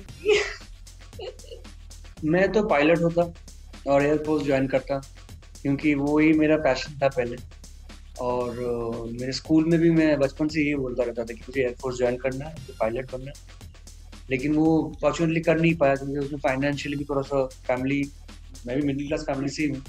मैं 2.24 2.52
तो 2.52 2.62
पायलट 2.68 3.02
होता 3.02 3.32
और 3.92 4.06
एयरफोर्स 4.06 4.44
ज्वाइन 4.44 4.66
करता 4.66 4.98
क्योंकि 5.62 5.94
वो 5.94 6.18
ही 6.18 6.32
मेरा 6.32 6.56
पैशन 6.56 6.98
था 7.02 7.08
पहले। 7.08 7.36
और 8.20 8.56
मेरे 9.12 9.32
स्कूल 9.32 9.64
में 9.64 9.78
भी 9.80 9.90
मैं 9.90 10.18
बचपन 10.18 10.48
से 10.48 10.62
ये 10.62 10.74
बोलता 10.76 11.04
रहता 11.04 11.24
था 11.24 11.34
कि 11.34 11.40
मुझे 11.40 11.60
एयरफोर्स 11.60 11.96
ज्वाइन 11.98 12.16
करना 12.16 12.44
है 12.44 12.54
मुझे 12.54 12.74
पायलट 12.80 13.12
बनना 13.12 13.30
है। 13.30 13.62
लेकिन 14.30 14.54
वो 14.54 14.92
फॉर्चुनेटली 15.00 15.40
कर 15.40 15.60
नहीं 15.60 15.74
पाया 15.76 15.94
तो 15.94 16.06
क्योंकि 16.06 16.26
उसमें 16.26 16.40
फाइनेंशियली 16.40 16.96
भी 16.96 17.04
थोड़ा 17.04 17.22
सा 17.22 17.44
फैमिली 17.66 18.02
मैं 18.66 18.80
भी 18.80 18.86
मिडिल 18.86 19.06
क्लास 19.06 19.24
फैमिली 19.26 19.48
से 19.48 19.62
ही 19.62 19.68
हूँ। 19.68 19.82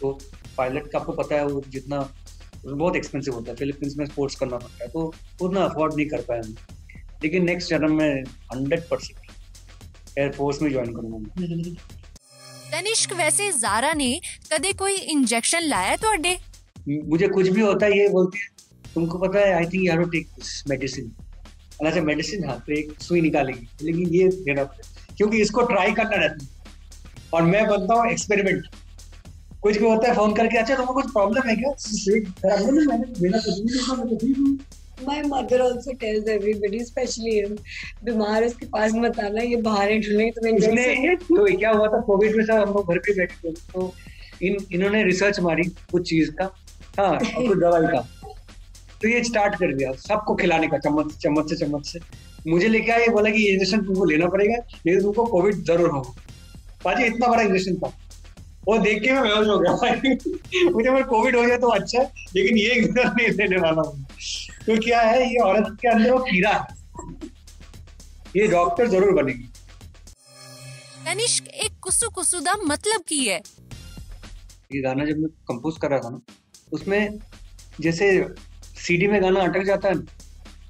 तो 0.00 0.18
पायलट 0.56 0.90
का 0.92 0.98
आपको 0.98 1.12
पता 1.12 1.36
है, 1.36 1.46
वो 1.46 1.62
जितना, 1.68 2.00
उसमें 2.56 2.78
बहुत 2.78 2.96
एक्सपेंसिव 2.96 3.34
होता 3.34 3.50
है 3.50 3.56
फिलीपींस 3.56 3.96
में 3.98 4.04
स्पोर्ट्स 4.06 4.36
करना 4.36 4.56
पड़ता 4.56 4.84
है 4.84 4.90
तो 4.90 5.12
उतना 5.42 5.64
अफोर्ड 5.64 5.94
नहीं 5.96 6.06
कर 6.08 6.20
पाया 6.22 6.42
मैं। 6.42 6.56
लेकिन 7.22 7.44
नेक्स्ट 7.44 7.70
जन्म 7.70 7.96
में 7.98 8.22
हंड्रेड 8.52 8.82
परसेंट 8.88 10.18
एयरफोर्स 10.18 10.62
में 10.62 10.70
ज्वाइन 10.72 10.94
करूँगा 10.94 11.18
तनिष्क 12.72 13.12
वैसे 13.12 13.50
जारा 13.52 13.92
ने 13.92 14.20
कदे 14.52 14.72
कोई 14.72 14.96
इंजेक्शन 15.14 15.62
लाया 15.62 15.96
तो 15.96 16.12
अड्डे 16.12 16.36
मुझे 16.88 17.28
कुछ 17.28 17.48
भी 17.48 17.60
होता 17.60 17.86
है 17.86 17.98
ये 17.98 18.08
बोलती 18.08 18.38
है 18.38 18.46
तुमको 18.94 19.18
पता 19.18 19.38
है 19.38 19.52
I 19.54 19.64
think 19.64 19.84
you 19.84 19.90
have 19.92 20.02
to 20.02 20.08
take 20.10 20.26
this 20.26 20.62
medicine 20.68 21.10
अच्छा 21.86 22.00
मेडिसिन 22.02 22.44
हाँ 22.44 22.58
तो 22.66 22.72
एक 22.72 23.00
सुई 23.02 23.20
निकालेगी 23.20 23.68
लेकिन 23.82 24.08
ये 24.14 24.28
देना 24.28 24.64
क्योंकि 25.16 25.40
इसको 25.42 25.62
ट्राई 25.66 25.92
करना 25.92 26.16
रहता 26.16 26.44
है। 26.44 26.48
और 27.34 27.42
मैं 27.42 27.66
बनता 27.66 27.94
हूँ 27.94 28.10
एक्सपेरिमेंट 28.10 28.66
कुछ 29.62 29.78
भी 29.78 29.84
होता 29.84 30.08
है 30.08 30.14
फ़ोन 30.14 30.34
करके 30.34 30.58
अच्छा 30.58 30.74
तुम्हें 30.74 30.94
कुछ 30.94 31.12
प्रॉब्लम 31.12 31.48
है 31.48 31.56
क्या? 31.56 31.70
My 35.02 35.20
mother 35.22 35.58
also 35.64 35.92
tells 36.00 36.26
everybody, 36.32 36.78
especially 36.84 37.34
him, 37.36 37.52
बीमार 38.04 38.44
उसके 38.44 38.66
पास 38.66 38.92
मत 38.94 39.20
आना 39.20 39.42
ये 39.42 39.56
बाहर 39.68 39.92
ढूँढने 39.98 40.30
तुम्हें 40.30 40.52
इसने 40.54 41.14
तो 41.16 41.44
क्या 41.58 41.70
हुआ 41.70 41.86
था 41.88 42.00
कोविड 42.08 42.36
में 42.36 42.44
सब 42.44 42.52
हम 42.52 42.74
लोग 42.74 42.92
घर 42.92 42.98
पे 43.06 43.14
बैठे 43.18 43.48
थे 43.48 43.52
तो 43.72 43.92
इन 44.42 44.56
इन्होंने 44.72 45.02
रिसर्च 45.04 45.40
मारी 45.40 45.62
कुछ 45.92 46.08
चीज़ 46.10 46.30
का। 46.30 46.50
हाँ। 47.00 47.12
और 47.12 47.46
कुछ 47.46 47.58
दवाई 47.58 47.86
का 47.86 48.00
तो 49.02 49.08
ये 49.08 49.22
स्टार्ट 49.24 49.54
कर 49.58 49.74
दिया। 49.74 49.92
सबको 49.98 50.34
खिलाने 50.36 50.66
का 50.68 50.78
चम्मच 50.78 51.14
चम्मच 51.18 51.50
से 51.50 51.56
चम्मच 51.56 51.86
से। 51.86 52.00
मुझे 52.48 52.68
लेके 52.68 52.92
आया 52.92 53.06
बोला 53.12 53.30
कि 53.30 53.42
ये 53.42 53.52
इंजेक्शन 53.52 53.84
तुमको 53.84 54.04
लेना 54.04 54.26
पड़ेगा 54.28 54.56
लेकिन 54.86 55.00
तुमको 55.02 55.24
कोविड 55.26 55.62
ज़रूर 55.66 55.90
होगा। 55.90 56.12
पाजी 56.84 57.04
इतना 57.04 57.26
बड़ा 57.26 57.42
इंजेक्शन 57.42 57.76
था। 57.76 57.92
वो 58.66 58.76
देख 58.78 59.02
के 59.02 59.12
मैं 59.12 59.22
बेहोश 59.22 59.46
हो 59.48 59.58
गया। 59.58 60.70
मुझे 60.72 60.90
मैं 60.90 61.04
कोविड 61.04 61.36
हो 61.36 61.42
गया 61.42 61.56
तो 61.58 61.68
अच्छा 61.70 61.98
है 61.98 62.04
लेकिन 62.36 62.58
ये 62.58 62.74
इंजेक्शन 62.74 63.14
नहीं 63.16 63.30
देने 63.36 63.60
वाला 63.60 63.82
हूँ। 63.82 64.06
तो 64.66 64.76
क्या 64.84 65.00
है 65.00 65.22
ये 65.22 65.38
औरत 65.42 65.76
के 65.82 65.88
अंदर 65.88 66.10
वो 66.12 66.18
कीड़ा 66.24 66.50
है। 66.50 66.66
ये 68.36 68.46
डॉक्टर 68.48 68.88
ज़रूर 68.88 69.12
बनेगी। 69.14 69.48
तनिष्क 71.06 71.48
एक 71.64 71.78
कुसु 71.82 72.10
कुसु 72.10 72.40
दा 72.40 72.56
मतलब 72.64 73.02
की 73.08 73.24
है। 73.24 73.40
ये 74.72 74.80
गाना 74.82 75.04
जब 75.04 75.18
मैं 75.18 75.28
कंपोज 75.48 75.78
कर 75.78 75.90
रहा 75.90 75.98
था 75.98 76.10
ना 76.10 76.20
उसमें 76.72 77.18
जैसे 77.80 78.08
सीडी 78.78 79.06
में 79.06 79.20
गाना 79.22 79.40
अटक 79.42 79.64
जाता 79.64 79.88
है, 79.88 79.94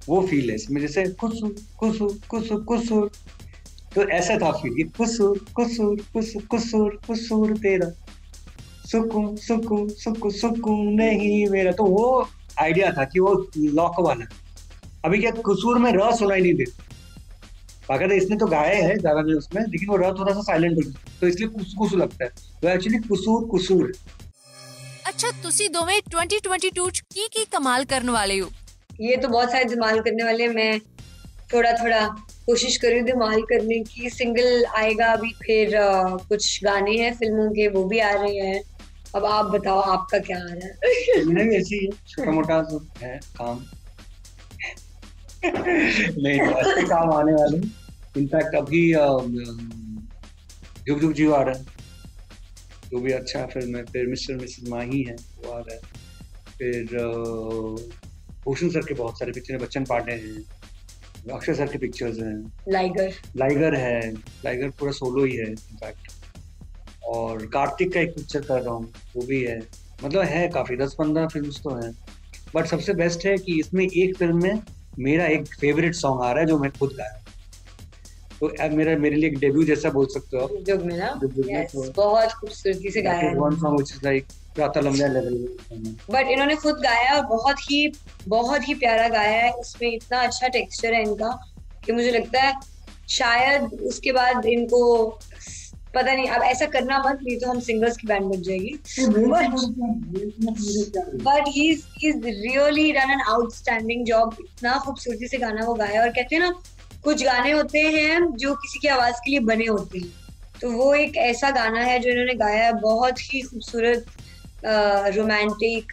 वो 0.09 0.21
फील 0.27 0.51
है 0.51 0.55
इसमें, 0.57 0.81
जैसे 0.81 1.05
कुसुर 1.21 1.55
कुसुर 1.81 2.19
कुसुर 2.31 2.63
कुसुर 2.65 3.11
तो 3.95 4.09
ऐसा 4.11 4.37
था 4.39 4.51
फील 4.53 4.79
ये 4.79 4.85
कुसुर 4.97 5.39
कुसुर 5.55 6.01
कुसुर 6.13 6.43
कुसुर 6.51 7.01
कुसुर 7.07 7.57
तेरा। 7.59 7.91
सुकून 8.91 9.35
सुकून 9.39 9.89
सुकून 9.89 10.31
सुकून 10.33 10.87
नहीं 10.95 11.47
मेरा। 11.51 11.73
तो 11.73 11.85
वो 11.87 12.29
आइडिया 12.61 12.93
था 12.93 13.05
कि 13.05 13.21
वो 13.21 13.35
लॉक 13.57 14.01
वाला। 14.01 14.25
अभी 15.05 15.19
क्या 15.19 15.31
कुसूर 15.43 15.79
में 15.79 15.93
र 15.93 16.11
सुनाई 16.17 16.41
नहीं 16.41 16.55
देता 16.55 16.85
बाकायदा 17.89 18.15
इसने 18.15 18.37
तो 18.37 18.47
गाया 18.47 18.87
है 18.87 18.99
ज़्यादा 18.99 19.21
उसमें, 19.37 19.63
लेकिन 19.63 19.89
वो 19.89 19.97
र 19.97 20.13
थोड़ा 20.19 20.33
सा 20.33 20.41
साइलेंट 20.43 20.77
हो 20.77 20.91
तो 21.21 21.27
इसलिए 21.27 21.49
कुछ 21.49 21.75
कुछ 21.75 21.95
लगता 21.95 22.25
है। 22.25 22.31
वो 22.65 22.71
एक्चुअली 22.71 22.99
कुसूर 23.09 23.45
कुसूर 23.49 23.87
है। 23.87 24.20
ਅੱਛਾ 25.10 25.32
ਤੁਸੀਂ 25.44 25.70
ਦੋਵੇਂ 25.70 26.02
2022 26.12 26.92
ਚ 26.92 27.02
ਕੀ 27.14 27.28
ਕੀ 27.34 27.46
ਕਮਾਲ 27.52 27.86
ਕਰਨ 27.86 28.10
ਵਾਲੇ 28.12 28.40
ਹੋ 28.42 28.50
ये 29.00 29.16
तो 29.18 29.30
बहुत 29.30 29.50
सारे 29.52 29.66
धमाल 29.68 29.98
करने 30.02 30.24
वाले 30.24 30.44
हैं 30.44 30.52
मैं 30.54 30.74
थोड़ा 31.50 31.72
थोड़ा 31.74 31.98
कोशिश 32.44 32.78
कर 32.78 32.90
रही 32.90 33.00
हूँ 33.00 33.08
धमाल 33.08 33.42
करने 33.48 33.80
की 33.86 34.10
सिंगल 34.12 34.48
आएगा 34.76 35.08
अभी 35.14 35.32
फिर 35.40 35.76
आ, 35.78 35.90
कुछ 36.30 36.48
गाने 36.64 36.94
हैं 36.98 37.10
फिल्मों 37.16 37.50
के 37.52 37.68
वो 37.70 37.84
भी 37.86 38.00
आ 38.02 38.14
रहे 38.14 38.46
हैं 38.46 38.62
अब 39.16 39.26
आप 39.28 39.52
बताओ 39.52 39.82
आपका 39.90 40.20
क्या 40.22 40.38
आ 40.40 40.54
रहा 40.54 40.70
है 40.70 41.24
मैंने 41.26 41.44
भी 41.46 41.56
ऐसी 41.58 41.82
छोटा 42.08 42.32
मोटा 42.32 42.62
है 43.02 43.14
काम 43.36 43.62
नहीं 45.44 46.40
ऐसे 46.40 46.88
काम 46.88 47.14
आने 47.14 47.34
वाले 47.36 47.62
इनफैक्ट 48.18 48.56
अभी 48.58 48.84
जुग 50.84 51.00
जुग 51.00 51.14
जीव 51.14 51.36
आ 51.36 51.42
रहा 51.44 51.56
है 51.56 51.79
वो 52.93 53.01
भी 53.01 53.13
अच्छा 53.13 53.45
फ़िल्म 53.47 53.77
है 53.77 53.85
फिर 53.85 54.07
मिस्टर 54.07 54.35
मिसेस 54.35 54.69
माही 54.69 55.03
है 55.03 55.15
वो 55.15 55.53
आ 55.53 55.59
रहा 55.59 55.75
है 55.75 55.81
फिर 56.59 56.97
भूषण 58.45 58.69
सर 58.69 58.81
के 58.81 58.95
बहुत 58.95 59.19
सारे 59.19 59.33
पिक्चर 59.33 59.55
हैं 59.55 59.63
बच्चन 59.63 59.85
पांडे 59.85 60.13
हैं 60.13 61.35
अक्षय 61.35 61.55
सर 61.55 61.67
के 61.67 61.79
पिक्चर्स 61.79 62.19
हैं। 62.19 62.53
लाइगर। 62.69 63.13
लाइगर 63.37 63.75
है 63.75 64.11
लाइगर 64.45 64.71
पूरा 64.71 64.93
सोलो 64.93 65.25
ही 65.25 65.37
है 65.37 65.47
इनफैक्ट 65.47 66.13
और 67.09 67.47
कार्तिक 67.47 67.93
का 67.95 68.01
एक 68.01 68.15
पिक्चर 68.17 68.41
कर 68.41 68.61
रहा 68.63 68.75
हूँ 68.75 68.93
वो 69.17 69.27
भी 69.27 69.43
है। 69.43 69.59
मतलब 70.05 70.23
है 70.23 70.49
काफ़ी 70.49 70.77
दस 70.77 70.95
पंद्रह 70.99 71.27
फ़िल्म 71.27 71.51
तो 71.65 71.75
हैं। 71.75 71.93
बट 72.55 72.67
सबसे 72.67 72.95
बेस्ट 72.95 73.27
है 73.27 73.37
कि 73.39 73.59
इसमें 73.61 73.85
एक 73.87 74.17
फ़िल्म 74.17 74.43
में 74.43 74.63
मेरा 74.99 75.27
एक 75.27 75.55
फेवरेट 75.61 75.95
सॉन्ग 75.95 76.23
आ 76.23 76.31
रहा 76.33 76.41
है 76.41 76.47
जो 76.47 76.59
मैं 76.59 76.71
खुद 76.71 76.93
गाया। 76.93 77.23
तो 78.41 78.51
मेरा 78.77 78.97
मेरे 78.99 79.17
लिए 79.17 79.29
एक 79.31 79.39
डेब्यू 79.39 79.65
जैसा 79.65 79.91
बोल 79.91 80.07
सकते 80.11 80.37
हो 80.37 80.49
जुग 80.67 80.83
में 80.83 80.97
ना 80.99 81.09
yes, 81.21 81.75
बहुत 81.97 82.33
खूबसूरती 82.33 82.91
से 82.91 83.03
गाया 83.03 83.33
one 83.39 83.57
song 83.57 83.77
which 83.77 83.93
is 83.93 84.05
like 84.05 84.27
राता 84.59 84.81
लंबा 84.81 85.07
लेवल 85.07 85.35
बट 86.11 86.31
इन्होंने 86.31 86.55
खुद 86.63 86.77
गाया 86.83 87.15
और 87.17 87.27
बहुत 87.27 87.59
ही 87.71 87.81
बहुत 88.29 88.69
ही 88.69 88.75
प्यारा 88.75 89.09
गाया 89.09 89.43
है। 89.43 89.51
इसमें 89.61 89.91
इतना 89.93 90.19
अच्छा 90.21 90.49
टेक्सचर 90.49 90.95
है 90.95 91.03
इनका 91.03 91.31
कि 91.85 91.93
मुझे 91.93 92.11
लगता 92.11 92.41
है 92.43 92.53
शायद 93.11 93.63
उसके 93.91 94.13
बाद 94.13 94.47
इनको 94.47 94.81
पता 95.95 96.13
नहीं 96.15 96.29
अब 96.29 96.43
ऐसा 96.43 96.67
करना 96.73 96.99
मत 96.99 97.19
नहीं 97.23 97.37
तो 97.39 97.49
हम 97.51 97.61
सिंगर्स 97.61 97.97
की 97.97 98.07
बैंड 98.07 98.25
बन 98.25 98.43
जाएगी। 98.43 98.73
But 101.25 101.49
he 101.49 101.71
is 101.71 102.27
really 102.27 102.93
done 102.93 103.11
an 103.11 103.21
outstanding 103.29 104.05
job 104.07 104.37
इतना 104.41 104.77
खूबसूरती 104.85 105.29
से 105.29 105.39
गाना 105.39 105.65
वो 105.67 105.75
गाया 105.75 106.03
और 106.03 106.09
कहते 106.11 106.37
हैं 106.37 106.43
ना 106.43 106.53
कुछ 107.05 107.23
गाने 107.25 107.51
होते 107.51 107.79
हैं 107.79 108.21
जो 108.37 108.55
किसी 108.55 108.79
की 108.79 108.89
आवाज़ 108.89 109.15
के 109.15 109.31
लिए 109.31 109.41
बने 109.47 109.67
होते 109.67 109.99
हैं। 109.99 110.13
तो 110.61 110.71
वो 110.71 110.93
एक 110.95 111.17
ऐसा 111.19 111.51
गाना 111.51 111.81
है 111.81 111.99
जो 111.99 112.11
इन्होंने 112.11 112.35
गाया 112.35 112.65
है 112.65 112.73
बहुत 112.81 113.21
ही 113.25 113.41
खूबसूरत 113.43 114.05
रोमांटिक 115.17 115.93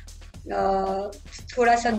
थोड़ा 1.57 1.75
सा 1.75 1.89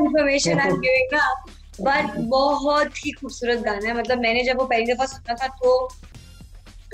इन्फॉर्मेशन 0.00 0.60
आई 0.60 0.70
गिविंग 0.72 1.14
ना 1.14 1.28
बट 1.80 2.16
बहुत 2.28 3.04
ही 3.06 3.10
खूबसूरत 3.10 3.58
गाना 3.60 3.88
है। 3.88 3.96
मतलब 3.98 4.18
मैंने 4.18 4.42
जब 4.44 4.58
वो 4.58 4.64
पहली 4.64 4.92
दफ़ा 4.92 5.06
सुना 5.06 5.34
था 5.34 5.46
तो 5.60 5.78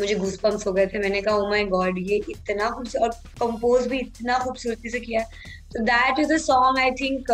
मुझे 0.01 0.15
घूस 0.15 0.37
पंप्स 0.39 0.67
हो 0.67 0.73
गए 0.73 0.87
थे। 0.87 0.99
मैंने 0.99 1.21
कहा 1.23 1.35
ओ 1.35 1.49
माय 1.51 1.65
गॉड 1.67 1.99
ये 1.99 2.17
इतना 2.31 2.71
खूबसूरत 2.71 3.03
और 3.03 3.11
कंपोज 3.41 3.87
भी 3.87 3.99
इतना 3.99 4.39
खूबसूरती 4.39 4.91
से 4.91 5.01
किया 5.01 5.23
तो 5.73 5.83
that 5.85 6.19
is 6.19 6.33
a 6.33 6.37
song 6.37 6.79
I 6.79 6.91
think 7.01 7.31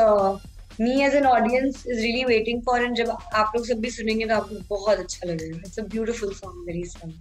me 0.82 1.02
as 1.04 1.16
an 1.16 1.26
audience 1.28 1.84
is 1.88 2.00
really 2.00 2.24
waiting 2.26 2.62
for 2.62 2.84
and 2.84 2.96
जब 2.96 3.10
आप 3.10 3.52
लोग 3.56 3.66
सब 3.68 3.80
भी 3.80 3.92
सुनेंगे 3.92 4.26
तो 4.26 4.36
आपको 4.36 4.60
बहुत 4.70 5.00
अच्छा 5.00 5.28
लगेगा 5.28 5.58
it's 5.58 5.80
a 5.80 5.84
beautiful 5.88 6.34
song 6.36 6.66
very 6.68 6.86
song 6.90 7.14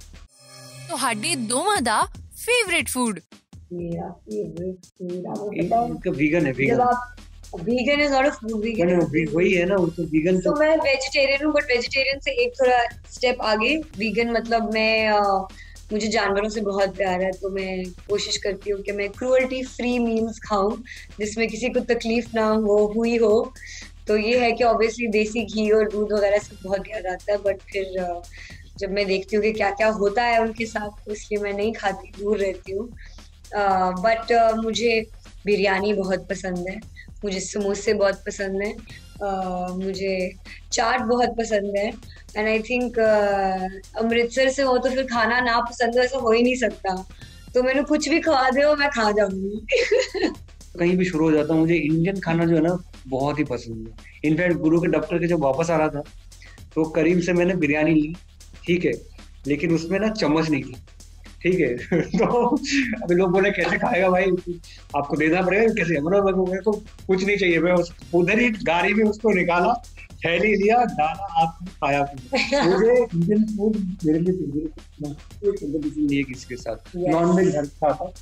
ਤੁਹਾਡੇ 0.89 1.35
ਦੋਵਾਂ 1.49 1.81
ਦਾ 1.83 2.01
ਫੇਵਰਿਟ 2.39 2.89
ਫੂਡ 2.89 3.21
मेरा 3.73 4.09
फेवरेट 4.25 4.85
फूड 4.89 5.27
आपको 5.27 5.47
पता 5.51 5.77
है 5.77 5.87
इनका 5.87 6.11
वीगन 6.13 6.47
है 6.47 6.53
जब 6.53 6.59
वीगन 6.59 6.81
आप 6.83 7.61
vegan 7.61 8.01
is 8.01 8.11
not 8.11 8.27
a 8.27 8.31
food 8.33 8.53
vegan 8.63 8.93
वही 9.33 9.53
है 9.53 9.65
ना 9.65 9.77
वो 9.77 9.87
तो 9.97 10.05
वीगन 10.11 10.39
तो 10.39 10.51
तो 10.51 10.61
मैं 10.61 10.77
वेजिटेरियन 10.79 11.45
हूँ 11.45 11.53
बट 11.53 11.65
वेजिटेरियन 11.69 12.21
से 12.21 12.35
एक 12.45 12.53
थोड़ा 12.61 12.79
स्टेप 13.13 13.43
आगे 13.45 13.73
वीगन 13.99 14.33
मतलब 14.33 14.73
मैं 14.75 14.93
uh, 15.13 15.39
मुझे 15.92 16.08
जानवरों 16.10 16.50
से 16.50 16.62
बहुत 16.64 16.90
प्यार 16.98 17.22
है 17.24 17.32
तो 17.34 17.50
मैं 17.52 17.70
कोशिश 18.06 18.38
करती 18.38 18.70
हूँ 18.72 18.82
कि 18.84 18.92
मैं 18.94 19.10
क्रूअल्टी 19.14 19.62
फ्री 19.68 19.98
मील्स 20.00 20.40
खाऊं, 20.44 20.76
जिसमें 21.20 21.48
किसी 21.50 21.70
को 21.70 21.80
तकलीफ़ 21.86 22.28
ना 22.36 22.46
हो, 22.48 22.86
हुई 22.96 23.18
हो। 23.18 23.54
तो 24.08 24.18
ये 24.18 24.40
है 24.40 24.52
कि 24.54 24.64
ऑब्वियसली 24.66 25.08
देसी 25.12 25.46
घी 25.48 25.70
और 25.74 25.90
दूध 25.92 26.14
वगैरह 26.14 26.38
से 26.40 26.56
बहुत 26.64 26.88
याद 26.90 27.08
आता 27.08 27.32
है 27.32 27.38
बट 27.40 27.62
फिर 27.72 27.94
जब 28.80 28.92
मैं 28.92 29.06
देखती 29.08 29.36
हूँ 29.36 29.44
कि 29.44 29.52
क्या 29.54 29.70
क्या 29.74 29.88
होता 29.94 30.24
है 30.24 30.40
उनके 30.42 30.66
साथ 30.68 30.90
तो 31.06 31.12
इसलिए 31.14 31.42
मैं 31.42 31.54
नहीं 31.54 31.74
खाती, 31.74 32.12
दूर 32.14 32.40
रहती 32.40 32.72
हूँ। 32.74 32.88
बट 33.52 34.32
मुझे 34.58 35.02
बिरयानी 35.46 35.94
बहुत 35.94 36.28
पसंद 36.30 36.68
है, 36.70 36.76
मुझे 37.24 37.40
समोसे 37.42 37.94
बहुत 37.96 38.24
पसंद 38.28 38.62
है। 38.64 38.74
मुझे 39.22 40.32
चाट 40.72 41.02
बहुत 41.02 41.30
पसंद 41.38 41.78
है। 41.78 41.88
एंड 42.38 42.48
आई 42.48 42.60
थिंक 42.60 43.00
अमृतसर 43.00 44.50
से 44.50 44.64
हो 44.64 44.78
तो 44.78 44.90
फिर 44.90 45.04
खाना 45.06 45.40
ना 45.42 45.60
पसंद 45.62 45.98
हो, 45.98 46.04
ऐसा 46.04 46.18
हो 46.18 46.32
ही 46.32 46.44
नहीं 46.44 46.56
सकता। 46.56 46.96
तो 47.54 47.64
मैंने 47.64 47.82
कुछ 47.84 48.10
भी 48.10 48.20
खवा 48.20 48.50
दे 48.50 48.66
मैं 48.76 48.90
खा 48.90 49.12
जाऊँगी। 49.12 50.30
कहीं 50.80 50.96
भी 50.98 51.06
शुरू 51.06 51.26
हो 51.26 51.32
जाता 51.32 51.54
हूँ, 51.54 51.62
मुझे 51.62 51.76
इंडियन 51.76 52.20
खाना 52.20 52.46
जो 52.46 52.56
है 52.56 52.62
ना, 52.62 52.78
बहुत 53.08 53.40
ही 53.40 53.44
पसंद 53.44 53.88
है। 53.88 54.30
इनफैक्ट 54.30 54.58
गुरु 54.58 54.80
के 54.82 54.88
डॉक्टर 54.88 55.20
के 55.20 55.28
जब 55.28 55.40
वापस 55.40 55.70
आ 55.70 55.78
रहा 55.78 55.88
था 55.90 56.04
तो 56.76 56.84
करीम 56.92 57.20
से 57.20 57.34
मैंने 57.34 57.56
बिरयानी 57.56 57.94
ली, 57.94 58.14
ठीक 58.66 58.86
है, 58.86 58.92
लेकिन 59.48 59.74
उसमें 59.76 60.00
ना 60.00 60.08
चम्मच 60.10 60.50
नहीं 60.50 60.64
थी। 60.64 60.76
ठीक 61.42 61.60
है। 61.60 62.02
तो 62.02 62.48
अभी 63.04 63.16
लोग 63.16 63.32
बोले 63.32 63.52
कैसे 63.52 63.78
खाएगा 63.78 64.10
भाई? 64.10 64.24
आपको 64.98 65.16
देना 65.16 65.42
पड़ेगा 65.42 65.74
कैसे 65.74 66.02
मतलब 66.02 66.50
मेरे 66.50 66.62
को 66.62 66.72
कुछ 67.08 67.26
नहीं 67.26 67.38
चाहिए। 67.38 67.60
मैं 67.60 67.76
उधर 68.14 68.40
ही 68.40 68.50
गाड़ी 68.50 68.94
में 68.94 69.06
उसको 69.06 69.32
निकाला 69.32 69.84
थैली 70.26 70.56
लिया 70.56 70.78
डाला 70.84 71.44
आपने 71.44 71.68
खाया। 71.68 72.02
मुझे 72.64 73.04
इंडियन 73.04 73.46
फ़ूड 73.46 73.78
मेरे 74.06 74.20
लिए 74.20 74.34
है। 76.18 76.24
किसी 76.24 76.46
के 76.50 76.56
साथ। 76.56 76.76
नॉन 76.96 77.38
वेज 77.38 77.56
घर 77.56 77.66
खाता 77.66 78.14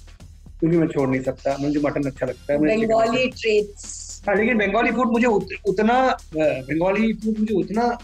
क्योंकि 0.59 0.77
मैं 0.77 0.87
छोड़ 0.87 1.09
नहीं 1.09 1.21
सकता। 1.21 1.57
मुझे 1.59 1.79
मटन 1.79 2.03
अच्छा 2.03 2.25
लगता 2.25 2.53
है 2.53 2.59
बंगाली 2.59 3.27
ट्रेट्स 3.27 4.07
हाँ। 4.27 4.35
लेकिन 4.35 4.57
बंगाली 4.57 4.91
फ़ूड 4.91 5.11
मुझे 5.11 5.27
उतना 5.67 6.17
बंगाली 6.37 7.13
फ़ूड 7.13 7.39
मुझे 7.39 7.53
उतना 7.53 7.97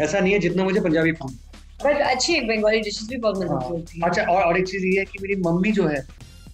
ऐसा 0.00 0.20
नहीं 0.20 0.32
है 0.32 0.38
जितना 0.38 0.64
मुझे 0.64 0.80
पंजाबी 0.80 1.12
फ़ूड 1.12 1.30
बट 1.84 2.00
अच्छी 2.02 2.40
बंगाली 2.42 2.80
डिशेस 2.80 3.08
भी 3.10 3.16
बहुत 3.18 3.38
मज़े 3.38 3.68
होती 3.68 3.98
है। 3.98 4.08
अच्छा 4.08 4.22
और 4.24 4.42
और 4.42 4.58
एक 4.58 4.66
चीज़ 4.68 4.86
ये 4.86 4.98
है 4.98 5.04
कि 5.04 5.18
मेरी 5.22 5.40
मम्मी 5.42 5.72
जो 5.72 5.86
है 5.86 6.04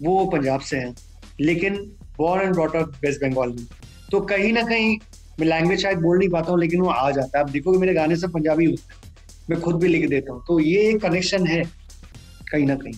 वो 0.03 0.25
पंजाब 0.27 0.61
से 0.61 0.77
है 0.77 0.95
लेकिन 1.41 1.77
born 2.19 2.43
and 2.43 2.53
brought 2.55 2.77
up 2.77 2.93
west 3.05 3.23
Bengal 3.23 3.49
में। 3.51 3.67
तो 4.11 4.21
कहीं 4.27 4.53
ना 4.53 4.62
कहीं 4.62 4.97
मैं 5.41 5.47
लैंग्वेज 5.47 5.83
शायद 5.83 5.99
बोल 5.99 6.19
नहीं 6.19 6.29
पाता 6.29 6.51
हूँ 6.51 6.61
लेकिन 6.61 6.81
वो 6.81 6.88
आ 6.88 7.11
जाता 7.11 7.38
है। 7.38 7.45
आप 7.45 7.51
देखोगे 7.51 7.79
मेरे 7.79 7.95
गाने 7.95 8.17
सब 8.17 8.33
पंजाबी 8.33 8.64
होते 8.64 8.95
हैं। 8.95 8.97
मैं 9.51 9.61
खुद 9.61 9.77
भी 9.81 9.88
लिख 9.88 10.09
देता 10.11 10.33
हूँ। 10.33 10.43
तो 10.49 10.59
ये 10.61 10.81
एक 10.88 11.01
कनेक्शन 11.03 11.47
है 11.47 11.62
कहीं 12.53 12.67
ना 12.67 12.75
कहीं। 12.75 12.95